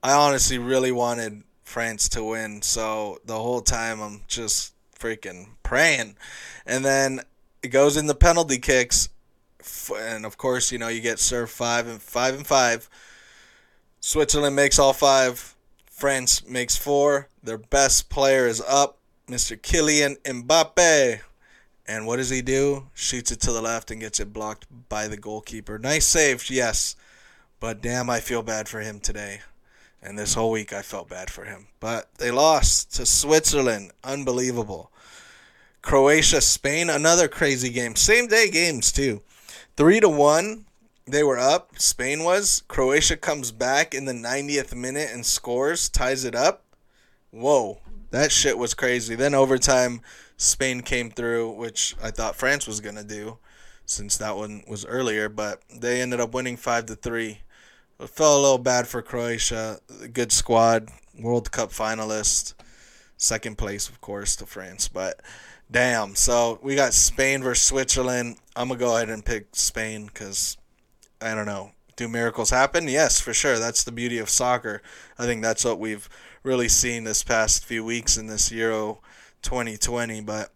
I 0.02 0.14
honestly 0.14 0.58
really 0.58 0.92
wanted 0.92 1.44
France 1.64 2.10
to 2.10 2.24
win, 2.24 2.62
so 2.62 3.20
the 3.26 3.38
whole 3.38 3.62
time 3.62 4.02
I'm 4.02 4.22
just 4.28 4.74
freaking 4.98 5.50
praying. 5.64 6.16
And 6.66 6.84
then 6.84 7.22
it 7.62 7.68
goes 7.70 7.98
in 7.98 8.08
the 8.08 8.16
penalty 8.16 8.58
kicks 8.58 9.10
and 9.98 10.26
of 10.26 10.38
course, 10.38 10.72
you 10.72 10.78
know, 10.78 10.88
you 10.88 11.02
get 11.02 11.20
served 11.20 11.52
5 11.52 11.88
and 11.88 12.02
5 12.02 12.36
and 12.36 12.48
5. 12.48 12.90
Switzerland 14.00 14.56
makes 14.56 14.78
all 14.80 14.94
5. 14.94 15.56
France 15.90 16.46
makes 16.46 16.76
4. 16.76 17.30
Their 17.42 17.58
best 17.58 18.10
player 18.10 18.48
is 18.48 18.62
up 18.62 19.00
Mr. 19.28 19.60
Kylian 19.60 20.18
Mbappe. 20.22 21.20
And 21.88 22.08
what 22.08 22.18
does 22.18 22.30
he 22.30 22.42
do? 22.42 22.88
Shoots 22.94 23.32
it 23.32 23.40
to 23.42 23.52
the 23.52 23.62
left 23.62 23.92
and 23.92 24.02
gets 24.02 24.20
it 24.20 24.34
blocked 24.34 24.66
by 24.90 25.08
the 25.08 25.18
goalkeeper. 25.18 25.78
Nice 25.78 26.06
save, 26.06 26.50
yes. 26.50 26.96
But 27.60 27.82
damn, 27.82 28.10
I 28.10 28.20
feel 28.20 28.42
bad 28.44 28.68
for 28.68 28.80
him 28.80 29.00
today. 29.00 29.42
And 30.02 30.18
this 30.18 30.34
whole 30.34 30.52
week 30.52 30.74
I 30.74 30.82
felt 30.82 31.10
bad 31.10 31.30
for 31.30 31.46
him. 31.46 31.68
But 31.80 32.10
they 32.18 32.32
lost 32.32 32.94
to 32.96 33.06
Switzerland. 33.06 33.92
Unbelievable. 34.04 34.92
Croatia, 35.82 36.42
Spain, 36.42 36.90
another 36.90 37.28
crazy 37.28 37.70
game. 37.70 37.96
Same 37.96 38.28
day 38.28 38.50
games 38.50 38.92
too. 38.92 39.22
Three 39.76 40.00
to 40.00 40.10
one. 40.10 40.66
They 41.08 41.24
were 41.24 41.38
up. 41.38 41.72
Spain 41.78 42.24
was. 42.24 42.64
Croatia 42.68 43.18
comes 43.18 43.52
back 43.52 43.94
in 43.94 44.06
the 44.06 44.14
90th 44.14 44.76
minute 44.76 45.10
and 45.12 45.24
scores, 45.24 45.88
ties 45.90 46.26
it 46.26 46.34
up. 46.34 46.64
Whoa. 47.30 47.80
That 48.16 48.32
shit 48.32 48.58
was 48.58 48.74
crazy. 48.74 49.14
Then 49.16 49.36
overtime, 49.36 50.00
Spain 50.38 50.80
came 50.84 51.12
through, 51.12 51.52
which 51.52 51.98
I 52.02 52.12
thought 52.12 52.38
France 52.38 52.66
was 52.66 52.80
gonna 52.80 53.04
do, 53.04 53.40
since 53.86 54.16
that 54.18 54.38
one 54.38 54.64
was 54.70 54.86
earlier. 54.86 55.28
But 55.28 55.62
they 55.70 56.02
ended 56.02 56.22
up 56.22 56.34
winning 56.34 56.56
five 56.56 56.86
to 56.86 56.96
three. 56.96 57.40
It 58.00 58.10
felt 58.10 58.40
a 58.40 58.42
little 58.42 58.58
bad 58.58 58.88
for 58.88 59.02
Croatia. 59.02 59.80
Good 60.14 60.32
squad, 60.32 60.88
World 61.20 61.52
Cup 61.52 61.72
finalist, 61.72 62.54
second 63.18 63.58
place 63.58 63.90
of 63.90 64.00
course 64.00 64.38
to 64.38 64.46
France. 64.46 64.88
But 64.88 65.20
damn, 65.70 66.16
so 66.16 66.58
we 66.64 66.74
got 66.74 66.94
Spain 66.94 67.44
versus 67.44 67.66
Switzerland. 67.66 68.38
I'm 68.56 68.70
gonna 68.70 68.80
go 68.80 68.96
ahead 68.96 69.10
and 69.10 69.26
pick 69.26 69.48
Spain 69.58 70.06
because 70.06 70.56
I 71.22 71.36
don't 71.36 71.48
know. 71.48 71.72
Do 71.98 72.08
miracles 72.08 72.50
happen? 72.50 72.88
Yes, 72.88 73.20
for 73.20 73.34
sure. 73.34 73.60
That's 73.60 73.84
the 73.84 73.92
beauty 73.92 74.20
of 74.20 74.30
soccer. 74.30 74.82
I 75.20 75.26
think 75.26 75.42
that's 75.42 75.66
what 75.66 75.80
we've 75.80 76.08
really 76.46 76.70
seen 76.70 77.04
this 77.04 77.24
past 77.24 77.66
few 77.66 77.84
weeks 77.84 78.18
in 78.18 78.28
this 78.28 78.52
Euro 78.52 79.00
2020. 79.42 80.22
But 80.22 80.52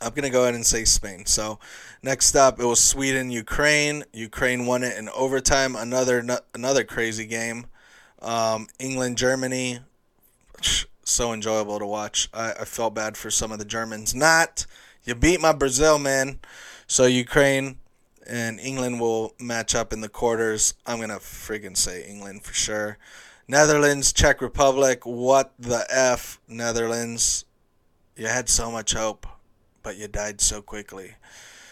I'm 0.00 0.10
going 0.10 0.22
to 0.22 0.30
go 0.30 0.42
ahead 0.42 0.54
and 0.54 0.64
say 0.64 0.84
Spain. 0.84 1.26
So 1.26 1.58
next 2.02 2.36
up, 2.36 2.60
it 2.60 2.64
was 2.64 2.82
Sweden, 2.82 3.30
Ukraine. 3.30 4.04
Ukraine 4.12 4.66
won 4.66 4.84
it 4.84 4.96
in 4.96 5.08
overtime. 5.10 5.74
Another 5.76 6.24
another 6.54 6.84
crazy 6.84 7.26
game. 7.26 7.66
Um, 8.22 8.68
England, 8.78 9.18
Germany. 9.18 9.80
So 11.04 11.32
enjoyable 11.32 11.78
to 11.78 11.86
watch. 11.86 12.28
I, 12.32 12.52
I 12.52 12.64
felt 12.64 12.94
bad 12.94 13.16
for 13.16 13.30
some 13.30 13.52
of 13.52 13.58
the 13.58 13.64
Germans. 13.64 14.14
Not. 14.14 14.66
You 15.04 15.14
beat 15.14 15.40
my 15.40 15.52
Brazil, 15.52 15.98
man. 15.98 16.38
So 16.86 17.04
Ukraine 17.04 17.78
and 18.26 18.58
England 18.60 19.00
will 19.00 19.34
match 19.38 19.74
up 19.74 19.92
in 19.92 20.00
the 20.00 20.08
quarters. 20.08 20.74
I'm 20.86 20.96
going 20.96 21.10
to 21.10 21.16
friggin' 21.16 21.76
say 21.76 22.06
England 22.08 22.42
for 22.42 22.54
sure. 22.54 22.96
Netherlands, 23.46 24.12
Czech 24.12 24.40
Republic. 24.40 25.04
What 25.04 25.52
the 25.58 25.86
F, 25.90 26.40
Netherlands? 26.48 27.44
You 28.16 28.26
had 28.26 28.48
so 28.48 28.70
much 28.70 28.94
hope, 28.94 29.26
but 29.82 29.96
you 29.96 30.08
died 30.08 30.40
so 30.40 30.62
quickly. 30.62 31.16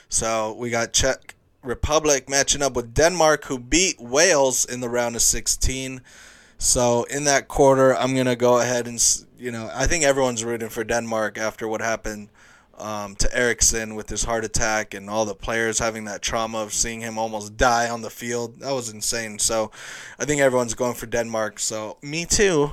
So 0.09 0.53
we 0.53 0.71
got 0.71 0.93
Czech 0.93 1.35
Republic 1.63 2.29
matching 2.29 2.63
up 2.63 2.75
with 2.75 2.93
Denmark, 2.93 3.45
who 3.45 3.59
beat 3.59 4.01
Wales 4.01 4.65
in 4.65 4.81
the 4.81 4.89
round 4.89 5.17
of 5.17 5.23
16. 5.23 6.03
So 6.59 7.05
in 7.05 7.25
that 7.25 7.49
quarter, 7.49 7.97
I'm 7.97 8.15
gonna 8.15 8.37
go 8.37 8.59
ahead 8.59 8.87
and 8.87 9.03
you 9.39 9.51
know 9.51 9.71
I 9.75 9.87
think 9.87 10.05
everyone's 10.05 10.45
rooting 10.45 10.69
for 10.69 10.85
Denmark 10.85 11.39
after 11.39 11.67
what 11.67 11.81
happened 11.81 12.29
um, 12.79 13.15
to 13.17 13.37
Eriksen 13.37 13.95
with 13.95 14.09
his 14.09 14.25
heart 14.25 14.45
attack 14.45 14.95
and 14.95 15.09
all 15.09 15.25
the 15.25 15.35
players 15.35 15.79
having 15.79 16.05
that 16.05 16.23
trauma 16.23 16.59
of 16.59 16.73
seeing 16.73 17.01
him 17.01 17.19
almost 17.19 17.57
die 17.57 17.89
on 17.89 18.03
the 18.03 18.11
field. 18.11 18.61
That 18.61 18.73
was 18.73 18.91
insane. 18.91 19.39
So 19.39 19.71
I 20.19 20.25
think 20.25 20.41
everyone's 20.41 20.75
going 20.75 20.95
for 20.95 21.07
Denmark. 21.07 21.59
So 21.59 21.99
me 22.03 22.25
too. 22.25 22.73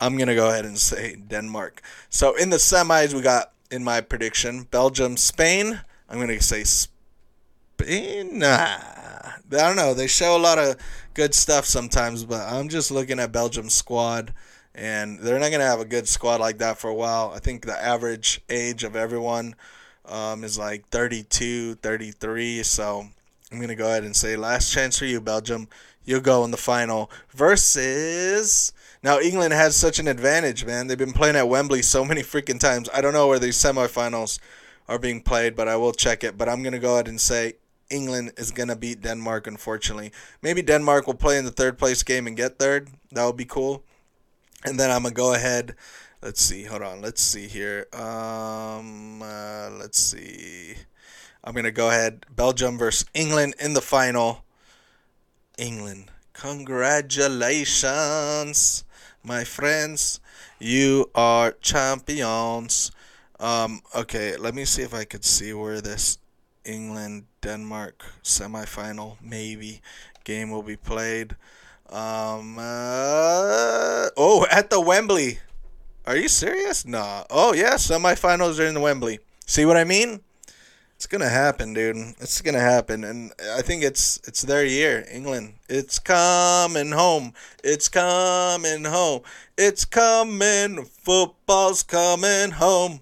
I'm 0.00 0.16
going 0.16 0.28
to 0.28 0.34
go 0.34 0.48
ahead 0.48 0.64
and 0.64 0.78
say 0.78 1.16
Denmark. 1.16 1.82
So 2.08 2.34
in 2.34 2.50
the 2.50 2.56
semis, 2.56 3.12
we 3.14 3.20
got, 3.20 3.52
in 3.70 3.84
my 3.84 4.00
prediction, 4.00 4.62
Belgium, 4.70 5.16
Spain. 5.16 5.80
I'm 6.08 6.16
going 6.16 6.28
to 6.28 6.42
say 6.42 6.64
Spain. 6.64 8.38
Nah. 8.38 8.78
I 9.52 9.66
don't 9.66 9.76
know. 9.76 9.94
They 9.94 10.06
show 10.06 10.36
a 10.36 10.38
lot 10.38 10.58
of 10.58 10.76
good 11.14 11.34
stuff 11.34 11.64
sometimes, 11.64 12.24
but 12.24 12.40
I'm 12.40 12.68
just 12.68 12.90
looking 12.90 13.18
at 13.18 13.32
Belgium's 13.32 13.74
squad 13.74 14.32
and 14.74 15.18
they're 15.18 15.38
not 15.38 15.50
going 15.50 15.60
to 15.60 15.66
have 15.66 15.80
a 15.80 15.84
good 15.84 16.08
squad 16.08 16.40
like 16.40 16.58
that 16.58 16.78
for 16.78 16.88
a 16.88 16.94
while. 16.94 17.32
I 17.34 17.38
think 17.38 17.66
the 17.66 17.82
average 17.82 18.40
age 18.48 18.84
of 18.84 18.94
everyone 18.96 19.54
um, 20.06 20.44
is 20.44 20.58
like 20.58 20.88
32, 20.88 21.76
33. 21.76 22.62
So 22.62 23.06
I'm 23.50 23.58
going 23.58 23.68
to 23.68 23.74
go 23.74 23.86
ahead 23.86 24.04
and 24.04 24.14
say 24.14 24.36
last 24.36 24.72
chance 24.72 24.98
for 24.98 25.06
you, 25.06 25.20
Belgium. 25.20 25.68
You'll 26.04 26.20
go 26.20 26.44
in 26.44 26.50
the 26.50 26.56
final 26.56 27.10
versus. 27.30 28.72
Now, 29.02 29.18
England 29.18 29.52
has 29.54 29.76
such 29.76 29.98
an 29.98 30.08
advantage, 30.08 30.64
man. 30.64 30.86
They've 30.86 30.98
been 30.98 31.12
playing 31.12 31.36
at 31.36 31.48
Wembley 31.48 31.82
so 31.82 32.04
many 32.04 32.22
freaking 32.22 32.60
times. 32.60 32.88
I 32.92 33.00
don't 33.00 33.12
know 33.12 33.28
where 33.28 33.38
these 33.38 33.56
semifinals 33.56 34.38
are 34.88 34.98
being 34.98 35.22
played, 35.22 35.56
but 35.56 35.68
I 35.68 35.76
will 35.76 35.92
check 35.92 36.22
it. 36.22 36.36
But 36.36 36.48
I'm 36.48 36.62
going 36.62 36.72
to 36.72 36.78
go 36.78 36.94
ahead 36.94 37.08
and 37.08 37.20
say 37.20 37.54
England 37.90 38.32
is 38.36 38.50
going 38.50 38.68
to 38.68 38.76
beat 38.76 39.00
Denmark, 39.00 39.46
unfortunately. 39.46 40.12
Maybe 40.42 40.62
Denmark 40.62 41.06
will 41.06 41.14
play 41.14 41.38
in 41.38 41.44
the 41.44 41.50
third 41.50 41.78
place 41.78 42.02
game 42.02 42.26
and 42.26 42.36
get 42.36 42.58
third. 42.58 42.90
That 43.12 43.24
would 43.24 43.36
be 43.36 43.44
cool. 43.44 43.84
And 44.64 44.78
then 44.78 44.90
I'm 44.90 45.02
going 45.02 45.14
to 45.14 45.18
go 45.18 45.34
ahead. 45.34 45.74
Let's 46.22 46.40
see. 46.40 46.64
Hold 46.64 46.82
on. 46.82 47.00
Let's 47.00 47.22
see 47.22 47.46
here. 47.46 47.86
Um, 47.92 49.22
uh, 49.22 49.70
let's 49.70 49.98
see. 49.98 50.74
I'm 51.42 51.54
going 51.54 51.64
to 51.64 51.72
go 51.72 51.88
ahead. 51.88 52.26
Belgium 52.34 52.76
versus 52.76 53.06
England 53.14 53.54
in 53.58 53.72
the 53.72 53.80
final. 53.80 54.44
England. 55.56 56.10
Congratulations, 56.32 58.84
my 59.22 59.44
friends. 59.44 60.20
You 60.58 61.10
are 61.14 61.52
champions. 61.52 62.90
Um, 63.38 63.82
okay, 63.94 64.38
let 64.38 64.54
me 64.54 64.64
see 64.64 64.80
if 64.80 64.94
I 64.94 65.04
could 65.04 65.24
see 65.24 65.52
where 65.52 65.82
this 65.82 66.16
England 66.64 67.26
Denmark 67.42 68.02
semifinal 68.22 69.18
maybe 69.22 69.82
game 70.24 70.50
will 70.50 70.62
be 70.62 70.76
played. 70.76 71.36
Um, 71.90 72.56
uh, 72.56 74.08
oh, 74.16 74.46
at 74.50 74.70
the 74.70 74.80
Wembley. 74.80 75.40
Are 76.06 76.16
you 76.16 76.28
serious? 76.28 76.86
Nah. 76.86 77.24
Oh, 77.30 77.52
yeah, 77.52 77.74
semifinals 77.74 78.60
are 78.60 78.66
in 78.66 78.74
the 78.74 78.80
Wembley. 78.80 79.18
See 79.44 79.64
what 79.64 79.76
I 79.76 79.82
mean? 79.82 80.20
It's 80.94 81.06
gonna 81.06 81.28
happen, 81.30 81.72
dude. 81.72 81.96
It's 82.20 82.42
gonna 82.42 82.60
happen, 82.60 83.04
and 83.04 83.32
I 83.56 83.62
think 83.62 83.82
it's 83.82 84.20
it's 84.28 84.42
their 84.42 84.66
year. 84.66 85.06
England, 85.10 85.54
it's 85.66 85.98
coming 85.98 86.92
home. 86.92 87.32
It's 87.64 87.88
coming 87.88 88.84
home. 88.84 89.22
It's 89.56 89.86
coming. 89.86 90.84
Football's 90.84 91.82
coming 91.82 92.50
home. 92.50 93.00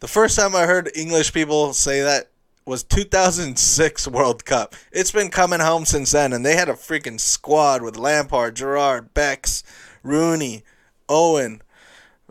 The 0.00 0.08
first 0.08 0.38
time 0.38 0.56
I 0.56 0.64
heard 0.64 0.90
English 0.96 1.34
people 1.34 1.74
say 1.74 2.00
that 2.00 2.30
was 2.68 2.84
2006 2.84 4.08
World 4.08 4.44
Cup. 4.44 4.76
It's 4.92 5.10
been 5.10 5.30
coming 5.30 5.60
home 5.60 5.86
since 5.86 6.12
then, 6.12 6.34
and 6.34 6.44
they 6.44 6.54
had 6.54 6.68
a 6.68 6.74
freaking 6.74 7.18
squad 7.18 7.82
with 7.82 7.96
Lampard, 7.96 8.56
Gerrard, 8.56 9.14
Becks, 9.14 9.64
Rooney, 10.02 10.62
Owen. 11.08 11.62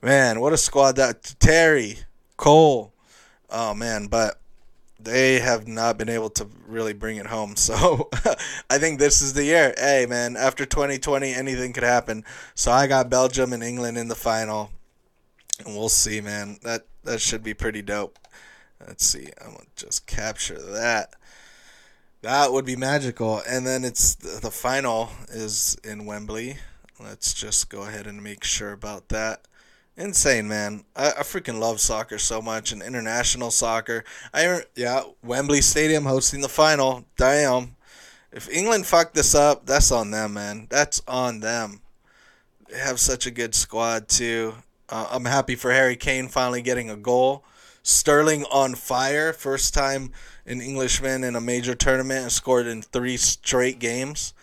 Man, 0.02 0.40
what 0.40 0.54
a 0.54 0.58
squad 0.58 0.96
that 0.98 1.36
Terry, 1.40 1.98
Cole. 2.38 2.94
Oh 3.50 3.74
man, 3.74 4.08
but 4.08 4.40
they 5.00 5.40
have 5.40 5.68
not 5.68 5.98
been 5.98 6.10
able 6.10 6.30
to 6.32 6.48
really 6.68 6.94
bring 6.94 7.18
it 7.18 7.28
home. 7.28 7.56
So 7.58 8.10
I 8.70 8.78
think 8.78 9.00
this 9.00 9.22
is 9.22 9.34
the 9.34 9.46
year. 9.46 9.74
Hey, 9.78 10.06
man, 10.08 10.38
after 10.38 10.66
2020, 10.66 11.34
anything 11.34 11.74
could 11.74 11.84
happen. 11.84 12.24
So 12.54 12.72
I 12.72 12.86
got 12.86 13.10
Belgium 13.10 13.54
and 13.54 13.64
England 13.64 13.98
in 13.98 14.08
the 14.08 14.16
final. 14.16 14.70
And 15.66 15.76
we'll 15.76 15.90
see, 15.90 16.22
man. 16.22 16.60
That 16.62 16.86
that 17.04 17.22
should 17.22 17.42
be 17.42 17.56
pretty 17.56 17.82
dope. 17.82 18.20
Let's 18.86 19.06
see. 19.06 19.30
I'm 19.42 19.52
going 19.52 19.68
to 19.76 19.86
just 19.86 20.06
capture 20.06 20.62
that. 20.62 21.14
That 22.22 22.52
would 22.52 22.66
be 22.66 22.76
magical. 22.76 23.42
And 23.48 23.66
then 23.66 23.84
it's 23.84 24.16
the 24.16 24.52
final 24.52 25.10
is 25.30 25.78
in 25.84 26.06
Wembley. 26.06 26.58
Let's 27.00 27.34
just 27.34 27.70
go 27.70 27.84
ahead 27.84 28.08
and 28.08 28.24
make 28.24 28.44
sure 28.44 28.72
about 28.72 29.10
that 29.10 29.48
insane, 29.98 30.48
man. 30.48 30.84
I, 30.96 31.10
I 31.10 31.24
freaking 31.24 31.60
love 31.60 31.82
soccer 31.82 32.18
so 32.18 32.42
much 32.42 32.72
and 32.72 32.82
international 32.82 33.52
soccer. 33.52 34.06
I 34.34 34.62
yeah, 34.76 35.04
Wembley 35.24 35.62
Stadium 35.62 36.06
hosting 36.06 36.42
the 36.42 36.50
final. 36.50 37.06
Damn. 37.18 37.76
If 38.32 38.50
England 38.50 38.86
fucked 38.86 39.16
this 39.16 39.34
up, 39.34 39.66
that's 39.66 39.92
on 39.92 40.12
them, 40.12 40.34
man. 40.34 40.68
That's 40.70 41.02
on 41.08 41.40
them. 41.40 41.82
They 42.70 42.78
have 42.78 43.00
such 43.00 43.26
a 43.26 43.32
good 43.32 43.56
squad 43.56 44.08
too. 44.08 44.56
Uh, 44.90 45.08
I'm 45.12 45.26
happy 45.26 45.56
for 45.56 45.72
Harry 45.72 45.96
Kane 45.96 46.28
finally 46.28 46.62
getting 46.62 46.90
a 46.90 46.96
goal. 46.96 47.44
Sterling 47.88 48.44
on 48.52 48.76
fire, 48.76 49.32
first 49.32 49.74
time 49.74 50.12
an 50.46 50.60
Englishman 50.60 51.24
in 51.24 51.38
a 51.38 51.40
major 51.40 51.74
tournament 51.74 52.24
and 52.24 52.32
scored 52.34 52.68
in 52.68 52.82
three 52.82 53.16
straight 53.16 53.80
games. 53.80 54.34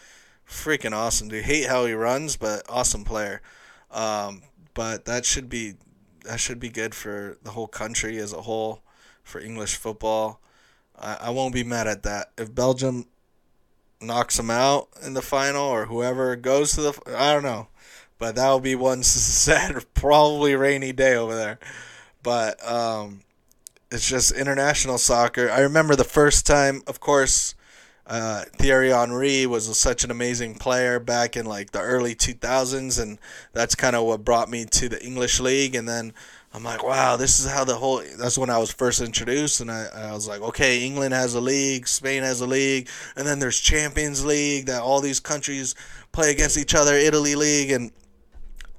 Freaking 0.48 0.94
awesome, 0.94 1.28
dude. 1.28 1.44
Hate 1.44 1.66
how 1.66 1.84
he 1.84 1.92
runs, 1.92 2.38
but 2.38 2.62
awesome 2.70 3.04
player. 3.04 3.42
Um, 3.90 4.44
but 4.72 5.04
that 5.04 5.26
should 5.26 5.50
be 5.50 5.74
that 6.24 6.40
should 6.40 6.58
be 6.58 6.70
good 6.70 6.94
for 6.94 7.36
the 7.42 7.50
whole 7.50 7.66
country 7.66 8.16
as 8.16 8.32
a 8.32 8.40
whole 8.40 8.80
for 9.22 9.42
English 9.42 9.76
football. 9.76 10.40
I, 10.98 11.18
I 11.24 11.30
won't 11.30 11.52
be 11.52 11.64
mad 11.64 11.86
at 11.86 12.02
that. 12.04 12.30
If 12.38 12.54
Belgium 12.54 13.04
knocks 14.00 14.38
them 14.38 14.48
out 14.48 14.88
in 15.04 15.12
the 15.12 15.20
final 15.20 15.66
or 15.66 15.84
whoever 15.84 16.34
goes 16.36 16.72
to 16.72 16.80
the 16.80 16.98
I 17.14 17.34
don't 17.34 17.42
know. 17.42 17.68
But 18.16 18.36
that 18.36 18.48
will 18.48 18.60
be 18.60 18.74
one 18.74 19.02
sad 19.02 19.84
probably 19.92 20.54
rainy 20.54 20.94
day 20.94 21.14
over 21.14 21.34
there. 21.34 21.58
But 22.22 22.66
um 22.66 23.20
it's 23.94 24.08
just 24.08 24.32
international 24.32 24.98
soccer. 24.98 25.50
I 25.50 25.60
remember 25.60 25.96
the 25.96 26.04
first 26.04 26.46
time, 26.46 26.82
of 26.86 27.00
course, 27.00 27.54
uh, 28.06 28.44
Thierry 28.58 28.90
Henry 28.90 29.46
was 29.46 29.76
such 29.78 30.04
an 30.04 30.10
amazing 30.10 30.56
player 30.56 31.00
back 31.00 31.36
in 31.36 31.46
like 31.46 31.70
the 31.70 31.80
early 31.80 32.14
2000s, 32.14 33.00
and 33.00 33.18
that's 33.52 33.74
kind 33.74 33.96
of 33.96 34.04
what 34.04 34.24
brought 34.24 34.50
me 34.50 34.66
to 34.66 34.88
the 34.88 35.02
English 35.04 35.40
league. 35.40 35.74
And 35.74 35.88
then 35.88 36.12
I'm 36.52 36.62
like, 36.62 36.84
wow, 36.84 37.16
this 37.16 37.40
is 37.40 37.50
how 37.50 37.64
the 37.64 37.76
whole. 37.76 38.02
That's 38.18 38.36
when 38.36 38.50
I 38.50 38.58
was 38.58 38.70
first 38.70 39.00
introduced, 39.00 39.60
and 39.60 39.70
I, 39.70 39.86
I 39.94 40.12
was 40.12 40.28
like, 40.28 40.42
okay, 40.42 40.84
England 40.84 41.14
has 41.14 41.34
a 41.34 41.40
league, 41.40 41.88
Spain 41.88 42.22
has 42.22 42.40
a 42.42 42.46
league, 42.46 42.88
and 43.16 43.26
then 43.26 43.38
there's 43.38 43.58
Champions 43.58 44.24
League 44.24 44.66
that 44.66 44.82
all 44.82 45.00
these 45.00 45.20
countries 45.20 45.74
play 46.12 46.30
against 46.30 46.58
each 46.58 46.74
other, 46.74 46.94
Italy 46.94 47.34
League, 47.36 47.70
and 47.70 47.90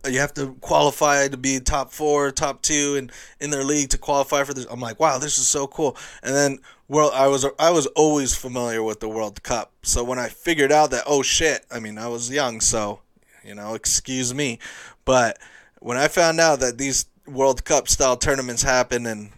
you 0.08 0.20
have 0.20 0.34
to 0.36 0.54
qualify 0.62 1.28
to 1.28 1.38
be 1.38 1.60
top 1.60 1.92
four, 1.92 2.32
top 2.32 2.62
two, 2.62 2.96
and 2.98 3.12
in 3.40 3.50
their 3.50 3.64
league 3.64 3.90
to 3.90 3.98
qualify 3.98 4.44
for 4.44 4.54
this. 4.54 4.66
I'm 4.70 4.80
like, 4.80 5.00
wow, 5.00 5.18
this 5.18 5.38
is 5.38 5.48
so 5.48 5.68
cool. 5.68 5.98
And 6.24 6.36
then 6.36 6.60
well, 6.88 7.12
I 7.14 7.28
was 7.28 7.46
I 7.58 7.72
was 7.72 7.88
always 7.88 8.36
familiar 8.36 8.84
with 8.84 9.00
the 9.00 9.10
World 9.10 9.42
Cup. 9.44 9.72
So 9.82 10.04
when 10.04 10.20
I 10.20 10.30
figured 10.30 10.72
out 10.72 10.92
that 10.92 11.04
oh 11.08 11.22
shit, 11.22 11.66
I 11.72 11.80
mean 11.80 11.98
I 11.98 12.08
was 12.08 12.30
young, 12.30 12.62
so 12.62 13.00
you 13.44 13.56
know, 13.56 13.74
excuse 13.74 14.34
me, 14.34 14.60
but 15.04 15.38
when 15.80 15.98
I 15.98 16.08
found 16.08 16.40
out 16.40 16.60
that 16.60 16.78
these 16.78 17.06
World 17.28 17.66
Cup 17.66 17.88
style 17.88 18.18
tournaments 18.18 18.64
happen 18.64 19.06
in 19.06 19.32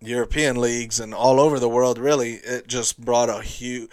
European 0.00 0.60
leagues 0.60 0.98
and 1.00 1.12
all 1.14 1.40
over 1.40 1.58
the 1.58 1.68
world, 1.68 1.98
really, 1.98 2.34
it 2.34 2.66
just 2.66 3.02
brought 3.02 3.28
a 3.28 3.42
huge 3.42 3.90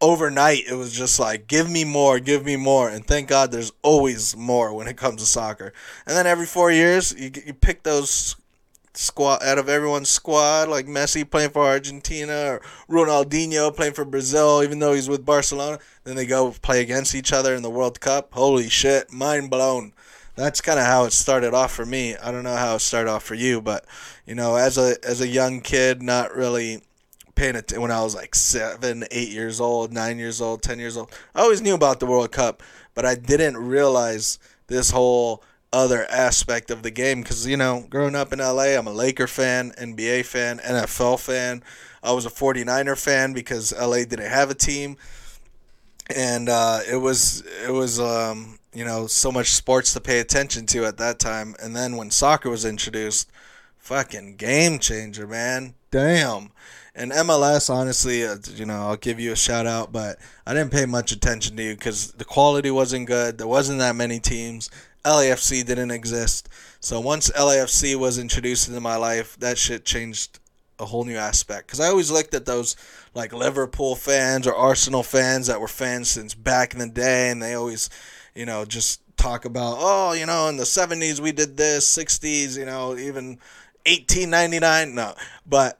overnight 0.00 0.62
it 0.68 0.74
was 0.74 0.92
just 0.92 1.18
like 1.18 1.48
give 1.48 1.68
me 1.68 1.84
more 1.84 2.20
give 2.20 2.44
me 2.44 2.54
more 2.54 2.88
and 2.88 3.06
thank 3.06 3.28
god 3.28 3.50
there's 3.50 3.72
always 3.82 4.36
more 4.36 4.72
when 4.72 4.86
it 4.86 4.96
comes 4.96 5.20
to 5.20 5.26
soccer 5.26 5.72
and 6.06 6.16
then 6.16 6.26
every 6.26 6.46
four 6.46 6.70
years 6.70 7.12
you, 7.18 7.30
you 7.44 7.52
pick 7.52 7.82
those 7.82 8.36
squad 8.98 9.42
out 9.42 9.58
of 9.58 9.68
everyone's 9.68 10.08
squad, 10.08 10.68
like 10.68 10.86
Messi 10.86 11.28
playing 11.28 11.50
for 11.50 11.64
Argentina 11.64 12.52
or 12.52 12.62
Ronaldinho 12.88 13.74
playing 13.74 13.94
for 13.94 14.04
Brazil, 14.04 14.62
even 14.62 14.80
though 14.80 14.92
he's 14.92 15.08
with 15.08 15.24
Barcelona. 15.24 15.78
Then 16.04 16.16
they 16.16 16.26
go 16.26 16.50
play 16.62 16.82
against 16.82 17.14
each 17.14 17.32
other 17.32 17.54
in 17.54 17.62
the 17.62 17.70
World 17.70 18.00
Cup. 18.00 18.34
Holy 18.34 18.68
shit, 18.68 19.12
mind 19.12 19.50
blown. 19.50 19.92
That's 20.34 20.60
kind 20.60 20.78
of 20.78 20.86
how 20.86 21.04
it 21.04 21.12
started 21.12 21.52
off 21.52 21.72
for 21.72 21.84
me. 21.84 22.16
I 22.16 22.30
don't 22.30 22.44
know 22.44 22.56
how 22.56 22.76
it 22.76 22.80
started 22.80 23.10
off 23.10 23.24
for 23.24 23.34
you, 23.34 23.60
but 23.60 23.84
you 24.24 24.34
know, 24.34 24.56
as 24.56 24.78
a 24.78 24.96
as 25.04 25.20
a 25.20 25.26
young 25.26 25.60
kid, 25.60 26.02
not 26.02 26.34
really 26.34 26.82
paying 27.38 27.54
attention 27.54 27.80
when 27.80 27.92
I 27.92 28.02
was 28.02 28.16
like 28.16 28.34
seven, 28.34 29.04
eight 29.12 29.30
years 29.30 29.60
old, 29.60 29.92
nine 29.92 30.18
years 30.18 30.40
old, 30.40 30.60
ten 30.60 30.80
years 30.80 30.96
old. 30.96 31.12
I 31.36 31.42
always 31.42 31.62
knew 31.62 31.74
about 31.74 32.00
the 32.00 32.06
World 32.06 32.32
Cup, 32.32 32.64
but 32.94 33.06
I 33.06 33.14
didn't 33.14 33.56
realize 33.56 34.40
this 34.66 34.90
whole 34.90 35.44
other 35.72 36.06
aspect 36.10 36.70
of 36.70 36.82
the 36.82 36.90
game 36.90 37.22
because 37.22 37.46
you 37.46 37.56
know 37.56 37.86
growing 37.90 38.14
up 38.14 38.32
in 38.32 38.38
LA 38.40 38.74
I'm 38.76 38.86
a 38.86 38.92
Laker 38.92 39.28
fan 39.28 39.72
NBA 39.78 40.24
fan 40.24 40.58
NFL 40.58 41.20
fan. 41.20 41.62
I 42.02 42.12
was 42.12 42.26
a 42.26 42.30
49er 42.30 43.00
fan 43.00 43.32
because 43.32 43.72
LA 43.72 43.98
didn't 43.98 44.30
have 44.30 44.50
a 44.50 44.54
team. 44.54 44.96
And 46.14 46.48
uh, 46.48 46.80
it 46.90 46.96
was 46.96 47.44
it 47.64 47.70
was 47.70 48.00
um, 48.00 48.58
you 48.74 48.84
know 48.84 49.06
so 49.06 49.30
much 49.30 49.52
sports 49.52 49.92
to 49.92 50.00
pay 50.00 50.18
attention 50.18 50.66
to 50.66 50.86
at 50.86 50.96
that 50.96 51.20
time. 51.20 51.54
And 51.62 51.76
then 51.76 51.96
when 51.96 52.10
soccer 52.10 52.50
was 52.50 52.64
introduced 52.64 53.30
fucking 53.76 54.36
game 54.36 54.80
changer 54.80 55.26
man. 55.28 55.74
Damn 55.90 56.50
and 56.98 57.12
MLS, 57.12 57.70
honestly, 57.70 58.26
uh, 58.26 58.36
you 58.54 58.66
know, 58.66 58.88
I'll 58.88 58.96
give 58.96 59.20
you 59.20 59.32
a 59.32 59.36
shout 59.36 59.66
out, 59.66 59.92
but 59.92 60.18
I 60.44 60.52
didn't 60.52 60.72
pay 60.72 60.84
much 60.84 61.12
attention 61.12 61.56
to 61.56 61.62
you 61.62 61.74
because 61.74 62.12
the 62.12 62.24
quality 62.24 62.70
wasn't 62.70 63.06
good. 63.06 63.38
There 63.38 63.46
wasn't 63.46 63.78
that 63.78 63.94
many 63.94 64.18
teams. 64.18 64.68
LAFC 65.04 65.64
didn't 65.64 65.92
exist. 65.92 66.48
So 66.80 66.98
once 66.98 67.30
LAFC 67.30 67.94
was 67.96 68.18
introduced 68.18 68.68
into 68.68 68.80
my 68.80 68.96
life, 68.96 69.36
that 69.38 69.58
shit 69.58 69.84
changed 69.84 70.40
a 70.80 70.86
whole 70.86 71.04
new 71.04 71.16
aspect. 71.16 71.68
Because 71.68 71.80
I 71.80 71.86
always 71.86 72.10
looked 72.10 72.34
at 72.34 72.46
those 72.46 72.76
like 73.14 73.32
Liverpool 73.32 73.94
fans 73.94 74.46
or 74.46 74.54
Arsenal 74.54 75.04
fans 75.04 75.46
that 75.46 75.60
were 75.60 75.68
fans 75.68 76.10
since 76.10 76.34
back 76.34 76.72
in 76.72 76.80
the 76.80 76.88
day, 76.88 77.30
and 77.30 77.40
they 77.40 77.54
always, 77.54 77.90
you 78.34 78.44
know, 78.44 78.64
just 78.64 79.00
talk 79.16 79.44
about, 79.44 79.76
oh, 79.78 80.12
you 80.12 80.26
know, 80.26 80.48
in 80.48 80.56
the 80.56 80.64
70s 80.64 81.20
we 81.20 81.32
did 81.32 81.56
this, 81.56 81.96
60s, 81.96 82.58
you 82.58 82.66
know, 82.66 82.96
even 82.96 83.38
1899. 83.86 84.94
No, 84.94 85.14
but 85.46 85.77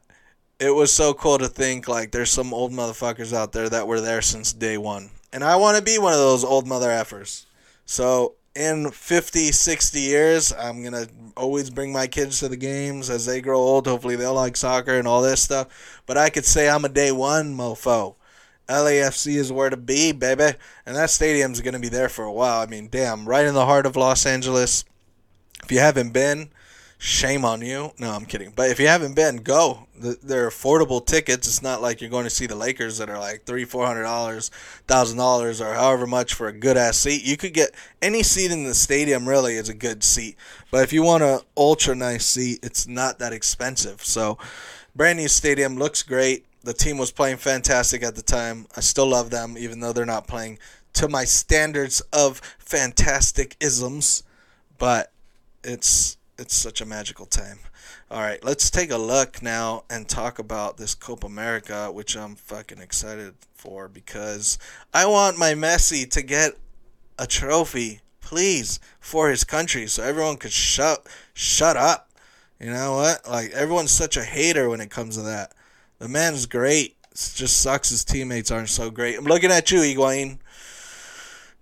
it 0.60 0.74
was 0.74 0.92
so 0.92 1.14
cool 1.14 1.38
to 1.38 1.48
think 1.48 1.88
like 1.88 2.10
there's 2.10 2.30
some 2.30 2.52
old 2.52 2.72
motherfuckers 2.72 3.32
out 3.32 3.52
there 3.52 3.68
that 3.68 3.86
were 3.86 4.00
there 4.00 4.22
since 4.22 4.52
day 4.52 4.76
one. 4.76 5.10
And 5.32 5.44
I 5.44 5.56
want 5.56 5.76
to 5.76 5.82
be 5.82 5.98
one 5.98 6.12
of 6.12 6.18
those 6.18 6.44
old 6.44 6.66
mother 6.66 6.88
effers. 6.88 7.44
So 7.84 8.34
in 8.54 8.90
50, 8.90 9.52
60 9.52 10.00
years, 10.00 10.52
I'm 10.52 10.82
going 10.82 10.94
to 10.94 11.08
always 11.36 11.70
bring 11.70 11.92
my 11.92 12.06
kids 12.06 12.40
to 12.40 12.48
the 12.48 12.56
games 12.56 13.08
as 13.08 13.24
they 13.24 13.40
grow 13.40 13.58
old. 13.58 13.86
Hopefully, 13.86 14.16
they'll 14.16 14.34
like 14.34 14.56
soccer 14.56 14.98
and 14.98 15.06
all 15.06 15.22
this 15.22 15.42
stuff. 15.42 16.02
But 16.06 16.18
I 16.18 16.28
could 16.28 16.44
say 16.44 16.68
I'm 16.68 16.84
a 16.84 16.88
day 16.88 17.12
one 17.12 17.56
mofo. 17.56 18.16
LAFC 18.68 19.36
is 19.36 19.52
where 19.52 19.70
to 19.70 19.76
be, 19.76 20.12
baby. 20.12 20.58
And 20.84 20.96
that 20.96 21.10
stadium's 21.10 21.60
going 21.60 21.74
to 21.74 21.80
be 21.80 21.88
there 21.88 22.08
for 22.08 22.24
a 22.24 22.32
while. 22.32 22.60
I 22.60 22.66
mean, 22.66 22.88
damn, 22.90 23.28
right 23.28 23.46
in 23.46 23.54
the 23.54 23.66
heart 23.66 23.86
of 23.86 23.96
Los 23.96 24.26
Angeles. 24.26 24.84
If 25.62 25.72
you 25.72 25.78
haven't 25.78 26.12
been, 26.12 26.50
shame 26.98 27.44
on 27.44 27.62
you. 27.62 27.92
No, 27.98 28.10
I'm 28.10 28.26
kidding. 28.26 28.52
But 28.54 28.70
if 28.70 28.80
you 28.80 28.88
haven't 28.88 29.14
been, 29.14 29.36
go. 29.36 29.86
They're 29.96 30.48
affordable 30.48 31.04
tickets. 31.04 31.46
It's 31.46 31.62
not 31.62 31.80
like 31.80 32.00
you're 32.00 32.10
going 32.10 32.24
to 32.24 32.30
see 32.30 32.46
the 32.46 32.56
Lakers 32.56 32.98
that 32.98 33.08
are 33.08 33.18
like 33.18 33.44
three, 33.44 33.64
four 33.64 33.86
hundred 33.86 34.02
dollars, 34.02 34.50
thousand 34.86 35.16
dollars, 35.16 35.60
or 35.60 35.74
however 35.74 36.06
much 36.06 36.34
for 36.34 36.48
a 36.48 36.52
good 36.52 36.76
ass 36.76 36.98
seat. 36.98 37.24
You 37.24 37.36
could 37.36 37.54
get 37.54 37.70
any 38.02 38.22
seat 38.22 38.50
in 38.50 38.64
the 38.64 38.74
stadium. 38.74 39.28
Really, 39.28 39.54
is 39.54 39.68
a 39.68 39.74
good 39.74 40.02
seat. 40.02 40.36
But 40.70 40.82
if 40.82 40.92
you 40.92 41.02
want 41.02 41.22
a 41.22 41.42
ultra 41.56 41.94
nice 41.94 42.26
seat, 42.26 42.60
it's 42.62 42.86
not 42.86 43.18
that 43.20 43.32
expensive. 43.32 44.04
So, 44.04 44.38
brand 44.94 45.18
new 45.18 45.28
stadium 45.28 45.76
looks 45.76 46.02
great. 46.02 46.44
The 46.64 46.74
team 46.74 46.98
was 46.98 47.12
playing 47.12 47.36
fantastic 47.36 48.02
at 48.02 48.16
the 48.16 48.22
time. 48.22 48.66
I 48.76 48.80
still 48.80 49.06
love 49.06 49.30
them, 49.30 49.56
even 49.56 49.80
though 49.80 49.92
they're 49.92 50.04
not 50.04 50.26
playing 50.26 50.58
to 50.94 51.08
my 51.08 51.24
standards 51.24 52.00
of 52.12 52.40
fantastic 52.58 53.56
isms. 53.60 54.24
But 54.76 55.12
it's 55.64 56.17
it's 56.38 56.54
such 56.54 56.80
a 56.80 56.86
magical 56.86 57.26
time. 57.26 57.58
All 58.10 58.20
right, 58.20 58.42
let's 58.44 58.70
take 58.70 58.90
a 58.90 58.96
look 58.96 59.42
now 59.42 59.84
and 59.90 60.08
talk 60.08 60.38
about 60.38 60.76
this 60.76 60.94
Copa 60.94 61.26
America, 61.26 61.90
which 61.90 62.16
I'm 62.16 62.36
fucking 62.36 62.78
excited 62.78 63.34
for 63.54 63.88
because 63.88 64.58
I 64.94 65.06
want 65.06 65.38
my 65.38 65.52
Messi 65.52 66.08
to 66.12 66.22
get 66.22 66.52
a 67.18 67.26
trophy, 67.26 68.00
please, 68.20 68.78
for 69.00 69.30
his 69.30 69.44
country, 69.44 69.86
so 69.88 70.02
everyone 70.02 70.36
could 70.36 70.52
shut 70.52 71.06
shut 71.34 71.76
up. 71.76 72.10
You 72.60 72.70
know 72.70 72.94
what? 72.94 73.28
Like 73.28 73.50
everyone's 73.50 73.90
such 73.90 74.16
a 74.16 74.24
hater 74.24 74.68
when 74.68 74.80
it 74.80 74.90
comes 74.90 75.16
to 75.16 75.22
that. 75.22 75.52
The 75.98 76.08
man's 76.08 76.46
great. 76.46 76.96
It 77.10 77.32
just 77.34 77.60
sucks 77.60 77.90
his 77.90 78.04
teammates 78.04 78.50
aren't 78.50 78.68
so 78.68 78.90
great. 78.90 79.18
I'm 79.18 79.24
looking 79.24 79.50
at 79.50 79.70
you, 79.72 79.80
Higuain. 79.80 80.38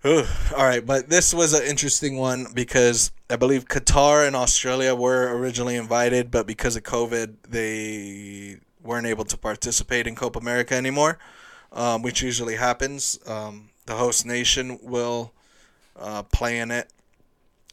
All 0.05 0.25
right, 0.57 0.85
but 0.85 1.09
this 1.09 1.35
was 1.35 1.53
an 1.53 1.65
interesting 1.65 2.17
one 2.17 2.47
because 2.55 3.11
I 3.29 3.37
believe 3.37 3.67
Qatar 3.67 4.27
and 4.27 4.37
Australia 4.37 4.95
were 4.95 5.37
originally 5.37 5.75
invited, 5.75 6.31
but 6.31 6.47
because 6.47 6.77
of 6.77 6.85
COVID, 6.85 7.35
they 7.49 8.59
weren't 8.85 9.07
able 9.07 9.25
to 9.25 9.37
participate 9.37 10.07
in 10.07 10.15
Copa 10.15 10.39
America 10.39 10.75
anymore, 10.75 11.19
um, 11.73 12.03
which 12.03 12.23
usually 12.23 12.55
happens. 12.55 13.19
Um, 13.27 13.71
the 13.87 13.95
host 13.95 14.25
nation 14.25 14.79
will 14.81 15.33
uh, 15.99 16.23
play 16.23 16.59
in 16.59 16.71
it 16.71 16.93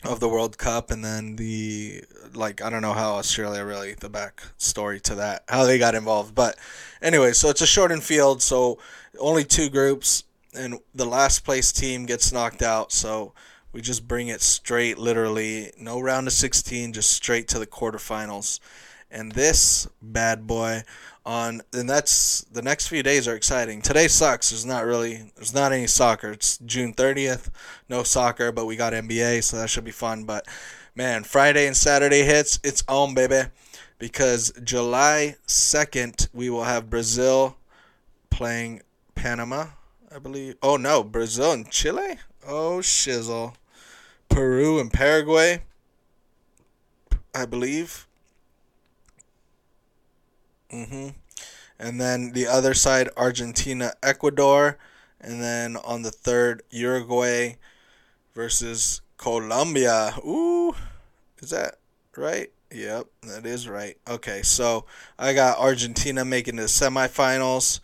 of 0.03 0.19
the 0.19 0.27
World 0.27 0.57
Cup, 0.57 0.89
and 0.89 1.05
then 1.05 1.35
the 1.35 2.03
like 2.33 2.63
I 2.63 2.69
don't 2.69 2.81
know 2.81 2.93
how 2.93 3.13
Australia 3.13 3.63
really 3.63 3.93
the 3.93 4.09
back 4.09 4.41
story 4.57 4.99
to 5.01 5.15
that 5.15 5.43
how 5.47 5.65
they 5.65 5.77
got 5.77 5.93
involved, 5.93 6.33
but 6.33 6.57
anyway, 7.01 7.33
so 7.33 7.49
it's 7.49 7.61
a 7.61 7.67
shortened 7.67 8.03
field, 8.03 8.41
so 8.41 8.79
only 9.19 9.43
two 9.43 9.69
groups 9.69 10.23
and 10.55 10.79
the 10.93 11.05
last 11.05 11.43
place 11.45 11.71
team 11.71 12.05
gets 12.05 12.31
knocked 12.31 12.61
out. 12.61 12.91
So 12.91 13.33
we 13.71 13.81
just 13.81 14.07
bring 14.07 14.27
it 14.27 14.41
straight, 14.41 14.97
literally, 14.97 15.71
no 15.79 15.99
round 15.99 16.27
of 16.27 16.33
16, 16.33 16.93
just 16.93 17.11
straight 17.11 17.47
to 17.49 17.59
the 17.59 17.67
quarterfinals. 17.67 18.59
And 19.09 19.31
this 19.31 19.87
bad 20.01 20.47
boy 20.47 20.83
on, 21.25 21.61
and 21.71 21.89
that's 21.89 22.41
the 22.51 22.61
next 22.61 22.87
few 22.87 23.03
days 23.03 23.27
are 23.27 23.35
exciting. 23.35 23.81
Today 23.81 24.07
sucks. 24.07 24.49
There's 24.49 24.65
not 24.65 24.85
really, 24.85 25.31
there's 25.35 25.53
not 25.53 25.71
any 25.71 25.87
soccer. 25.87 26.31
It's 26.31 26.57
June 26.59 26.93
30th, 26.93 27.49
no 27.89 28.03
soccer, 28.03 28.51
but 28.51 28.65
we 28.65 28.75
got 28.75 28.93
NBA, 28.93 29.43
so 29.43 29.57
that 29.57 29.69
should 29.69 29.83
be 29.83 29.91
fun. 29.91 30.23
But 30.23 30.47
man, 30.95 31.23
Friday 31.23 31.67
and 31.67 31.77
Saturday 31.77 32.23
hits, 32.23 32.59
it's 32.63 32.83
on, 32.87 33.13
baby. 33.13 33.49
Because 33.99 34.51
July 34.63 35.37
2nd, 35.47 36.27
we 36.33 36.49
will 36.49 36.65
have 36.65 36.89
Brazil 36.89 37.57
playing 38.29 38.81
Panama 39.15 39.67
I 40.13 40.19
believe. 40.19 40.55
Oh 40.61 40.77
no, 40.77 41.03
Brazil 41.03 41.51
and 41.53 41.69
Chile. 41.71 42.19
Oh 42.45 42.79
shizzle. 42.81 43.55
Peru 44.29 44.79
and 44.79 44.91
Paraguay. 44.93 45.63
I 47.33 47.45
believe. 47.45 48.07
Mhm. 50.71 51.15
And 51.79 51.99
then 51.99 52.31
the 52.33 52.47
other 52.47 52.73
side, 52.73 53.09
Argentina, 53.17 53.93
Ecuador, 54.03 54.77
and 55.19 55.41
then 55.41 55.77
on 55.77 56.03
the 56.03 56.11
third, 56.11 56.63
Uruguay 56.69 57.57
versus 58.35 59.01
Colombia. 59.17 60.15
Ooh, 60.25 60.75
is 61.39 61.49
that 61.51 61.77
right? 62.15 62.51
Yep, 62.71 63.07
that 63.23 63.45
is 63.45 63.67
right. 63.67 63.97
Okay, 64.07 64.41
so 64.43 64.85
I 65.17 65.33
got 65.33 65.59
Argentina 65.59 66.25
making 66.25 66.57
the 66.57 66.63
semifinals. 66.63 67.79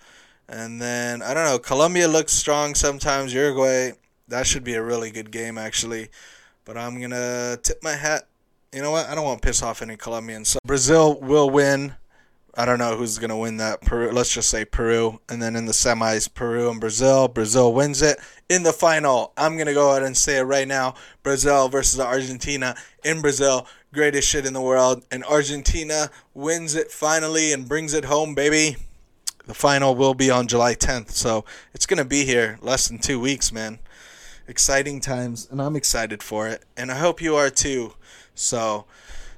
And 0.49 0.81
then 0.81 1.21
I 1.21 1.35
don't 1.35 1.45
know, 1.45 1.59
Colombia 1.59 2.07
looks 2.07 2.33
strong 2.33 2.73
sometimes. 2.73 3.33
Uruguay, 3.33 3.91
that 4.27 4.47
should 4.47 4.63
be 4.63 4.73
a 4.73 4.83
really 4.83 5.11
good 5.11 5.31
game 5.31 5.57
actually. 5.59 6.09
But 6.65 6.75
I'm 6.75 6.99
gonna 6.99 7.57
tip 7.61 7.83
my 7.83 7.93
hat. 7.93 8.27
You 8.73 8.81
know 8.81 8.91
what? 8.91 9.07
I 9.07 9.15
don't 9.15 9.25
want 9.25 9.41
to 9.41 9.47
piss 9.47 9.61
off 9.61 9.81
any 9.81 9.95
Colombians. 9.95 10.49
So 10.49 10.59
Brazil 10.65 11.19
will 11.19 11.49
win. 11.49 11.93
I 12.55 12.65
don't 12.65 12.79
know 12.79 12.95
who's 12.95 13.19
gonna 13.19 13.37
win 13.37 13.57
that. 13.57 13.81
Peru. 13.81 14.11
Let's 14.11 14.33
just 14.33 14.49
say 14.49 14.65
Peru. 14.65 15.19
And 15.29 15.39
then 15.41 15.55
in 15.55 15.65
the 15.67 15.71
semis, 15.71 16.31
Peru 16.33 16.69
and 16.69 16.79
Brazil. 16.79 17.27
Brazil 17.27 17.71
wins 17.71 18.01
it. 18.01 18.19
In 18.49 18.63
the 18.63 18.73
final, 18.73 19.33
I'm 19.37 19.55
gonna 19.55 19.73
go 19.73 19.91
ahead 19.91 20.03
and 20.03 20.17
say 20.17 20.39
it 20.39 20.43
right 20.43 20.67
now. 20.67 20.95
Brazil 21.21 21.69
versus 21.69 21.99
Argentina 21.99 22.75
in 23.03 23.21
Brazil. 23.21 23.67
Greatest 23.93 24.27
shit 24.27 24.47
in 24.47 24.53
the 24.53 24.61
world. 24.61 25.03
And 25.11 25.23
Argentina 25.25 26.09
wins 26.33 26.73
it 26.73 26.91
finally 26.91 27.53
and 27.53 27.67
brings 27.67 27.93
it 27.93 28.05
home, 28.05 28.33
baby. 28.33 28.77
The 29.49 29.55
final 29.55 29.95
will 29.95 30.13
be 30.13 30.29
on 30.29 30.47
July 30.47 30.75
10th, 30.75 31.09
so 31.09 31.43
it's 31.73 31.87
going 31.87 31.97
to 31.97 32.05
be 32.05 32.23
here 32.23 32.59
less 32.61 32.87
than 32.87 32.99
two 32.99 33.19
weeks, 33.19 33.51
man. 33.51 33.79
Exciting 34.47 35.01
times, 35.01 35.47
and 35.49 35.59
I'm 35.59 35.75
excited 35.75 36.21
for 36.21 36.47
it, 36.47 36.65
and 36.77 36.91
I 36.91 36.99
hope 36.99 37.19
you 37.19 37.35
are 37.35 37.49
too. 37.49 37.95
So, 38.35 38.85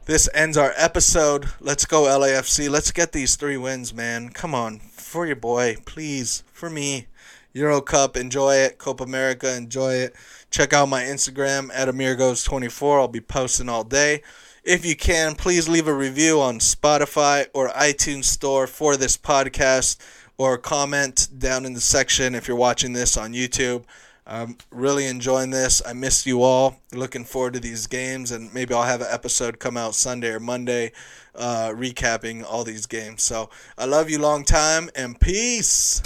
this 0.08 0.28
ends 0.34 0.58
our 0.58 0.74
episode. 0.76 1.45
Let's 1.62 1.86
go, 1.86 2.02
LAFC. 2.02 2.69
Let's 2.69 2.91
get 2.91 3.13
these 3.13 3.38
three 3.38 3.56
wins, 3.56 3.93
man. 3.93 4.32
Come 4.32 4.54
on, 4.54 4.80
for 4.80 5.26
your 5.26 5.38
boy, 5.38 5.78
please, 5.86 6.43
for 6.52 6.69
me. 6.69 7.08
Euro 7.54 7.80
Cup, 7.80 8.17
enjoy 8.17 8.56
it. 8.56 8.80
Copa 8.80 9.06
America, 9.06 9.56
enjoy 9.56 9.93
it. 9.93 10.13
Check 10.50 10.74
out 10.74 10.89
my 10.89 11.04
Instagram 11.04 11.69
at 11.74 11.88
AmirGoes24. 11.88 13.00
I'll 13.00 13.08
be 13.08 13.21
posting 13.21 13.69
all 13.69 13.86
day. 13.86 14.24
If 14.63 14.86
you 14.86 14.95
can, 14.95 15.34
please 15.34 15.67
leave 15.67 15.88
a 15.88 15.93
review 15.93 16.39
on 16.39 16.60
Spotify 16.60 17.47
or 17.52 17.69
iTunes 17.69 18.26
Store 18.26 18.67
for 18.67 18.95
this 18.95 19.17
podcast 19.17 19.97
or 20.38 20.56
comment 20.60 21.30
down 21.36 21.65
in 21.65 21.74
the 21.74 21.82
section 21.82 22.36
if 22.36 22.47
you're 22.47 22.56
watching 22.56 22.93
this 22.93 23.17
on 23.17 23.34
YouTube. 23.34 23.86
I'm 24.28 24.58
really 24.69 25.08
enjoying 25.08 25.50
this. 25.50 25.82
I 25.84 25.93
miss 25.93 26.28
you 26.28 26.43
all. 26.43 26.80
Looking 26.93 27.26
forward 27.26 27.54
to 27.54 27.60
these 27.60 27.88
games, 27.88 28.32
and 28.32 28.54
maybe 28.54 28.76
I'll 28.76 28.84
have 28.84 29.02
an 29.02 29.08
episode 29.10 29.58
come 29.58 29.78
out 29.78 29.95
Sunday 29.95 30.30
or 30.30 30.39
Monday 30.39 30.91
uh, 31.34 31.71
recapping 31.74 32.43
all 32.43 32.63
these 32.63 32.86
games. 32.86 33.24
So 33.24 33.50
I 33.80 33.86
love 33.86 34.12
you 34.12 34.19
long 34.19 34.43
time, 34.43 34.91
and 34.95 35.19
peace. 35.19 36.02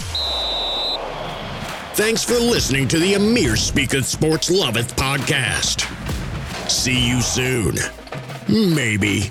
Thanks 1.94 2.24
for 2.24 2.38
listening 2.38 2.88
to 2.88 2.98
the 2.98 3.14
Amir 3.14 3.56
Speaketh 3.56 4.06
Sports 4.06 4.50
Loveth 4.50 4.96
podcast. 4.96 5.82
See 6.70 7.06
you 7.06 7.20
soon. 7.20 7.76
Maybe. 8.48 9.30